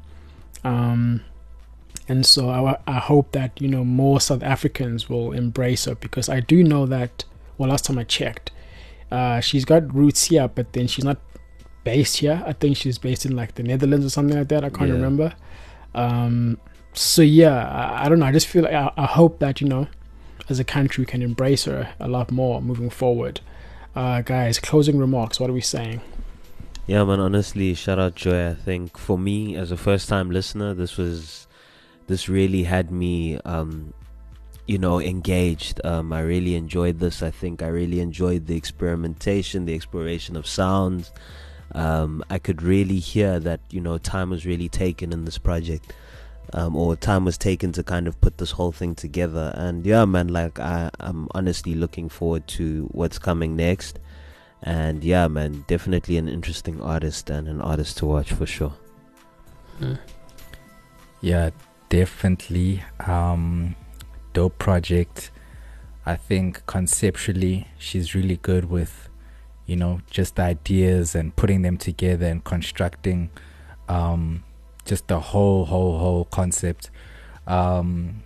[0.64, 1.22] Um,
[2.08, 6.30] and so I, I hope that, you know, more South Africans will embrace her because
[6.30, 7.24] I do know that,
[7.58, 8.52] well, last time I checked,
[9.12, 11.18] uh, she's got roots here, but then she's not
[11.84, 12.44] based here.
[12.46, 14.64] I think she's based in like the Netherlands or something like that.
[14.64, 14.96] I can't yeah.
[14.96, 15.34] remember.
[15.94, 16.58] Um,
[16.94, 18.26] so yeah, I, I, don't know.
[18.26, 19.88] I just feel like I, I hope that, you know,
[20.50, 23.42] as a country we can embrace her a lot more moving forward.
[23.96, 25.40] Uh, guys, closing remarks.
[25.40, 26.02] What are we saying?
[26.88, 27.20] Yeah, man.
[27.20, 28.50] Honestly, shout out Joy.
[28.50, 31.48] I think for me as a first-time listener, this was
[32.08, 33.94] this really had me, um,
[34.66, 35.80] you know, engaged.
[35.86, 37.22] Um, I really enjoyed this.
[37.22, 41.12] I think I really enjoyed the experimentation, the exploration of sounds.
[41.74, 45.94] Um, I could really hear that you know time was really taken in this project
[46.54, 49.54] um, or time was taken to kind of put this whole thing together.
[49.56, 54.00] And yeah, man, like I, I'm honestly looking forward to what's coming next.
[54.62, 58.74] And yeah, man, definitely an interesting artist and an artist to watch for sure.
[59.80, 59.96] Hmm.
[61.22, 61.52] Yeah,
[61.90, 62.84] definitely.
[63.00, 63.76] Um,
[64.34, 65.32] dope project.
[66.06, 69.08] I think conceptually, she's really good with,
[69.72, 73.30] you know, just ideas and putting them together and constructing
[73.88, 74.44] um,
[74.84, 76.92] just the whole whole whole concept.
[77.48, 78.24] Um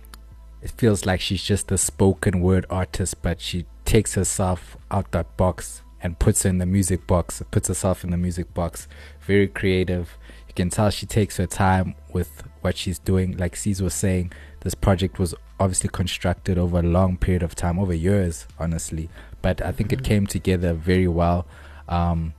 [0.60, 5.36] it feels like she's just a spoken word artist but she takes herself out that
[5.36, 8.88] box and puts her in the music box puts herself in the music box.
[9.20, 10.18] Very creative.
[10.48, 13.36] You can tell she takes her time with what she's doing.
[13.36, 14.32] Like C's was saying
[14.62, 19.08] this project was obviously constructed over a long period of time over years honestly
[19.46, 21.46] but i think it came together very well
[21.88, 22.34] um,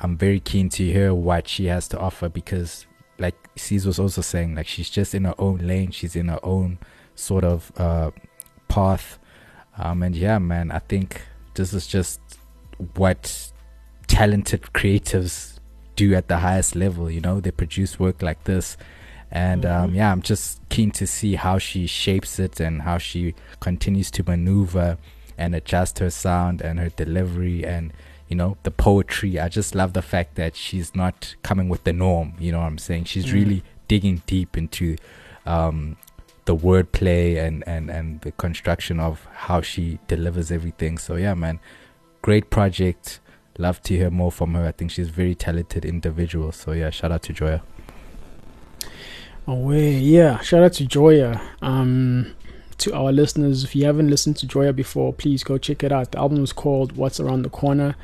[0.00, 2.86] i'm very keen to hear what she has to offer because
[3.18, 5.90] like C's was also saying, like she's just in her own lane.
[5.90, 6.78] She's in her own
[7.14, 8.10] sort of uh,
[8.68, 9.18] path.
[9.78, 11.22] Um, and yeah, man, I think
[11.54, 12.20] this is just
[12.94, 13.52] what
[14.06, 15.58] talented creatives
[15.96, 17.10] do at the highest level.
[17.10, 18.76] You know, they produce work like this.
[19.30, 19.96] And um, mm-hmm.
[19.96, 24.24] yeah, I'm just keen to see how she shapes it and how she continues to
[24.24, 24.98] maneuver
[25.36, 27.92] and adjust her sound and her delivery and
[28.28, 29.38] you know the poetry.
[29.38, 32.66] I just love the fact that she's not coming with the norm you know what
[32.66, 33.04] i'm saying?
[33.04, 33.32] She's mm.
[33.32, 34.96] really digging deep into
[35.46, 35.96] um,
[36.46, 40.98] the wordplay and and and the construction of how she delivers everything.
[40.98, 41.60] So yeah man
[42.22, 43.20] great project.
[43.56, 44.66] Love to hear more from her.
[44.66, 46.52] I think she's a very talented individual.
[46.52, 47.62] So yeah shout out to joya.
[49.46, 51.40] Oh yeah shout out to joya.
[51.62, 52.34] Um
[52.78, 56.12] to our listeners, if you haven't listened to Joya before, please go check it out.
[56.12, 57.96] The album is called What's Around the Corner.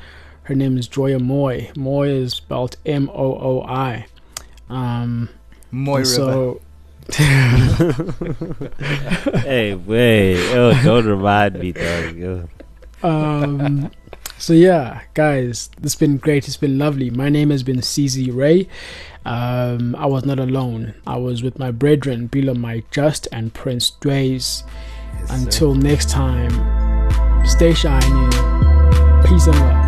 [0.43, 1.71] Her name is Joya Moy.
[1.75, 4.07] Moy is spelled M O O I.
[4.69, 5.29] Um,
[5.71, 6.61] Mooi so,
[9.41, 10.37] hey, wait.
[10.53, 12.49] Oh, don't remind me, dog.
[13.03, 13.91] um,
[14.37, 16.47] so, yeah, guys, it's been great.
[16.47, 17.09] It's been lovely.
[17.09, 18.67] My name has been CZ Ray.
[19.25, 20.95] Um, I was not alone.
[21.05, 24.63] I was with my brethren, Bila My Just and Prince Dways.
[25.19, 25.81] Yes, Until sir.
[25.81, 28.29] next time, stay shining.
[29.25, 29.80] Peace and love.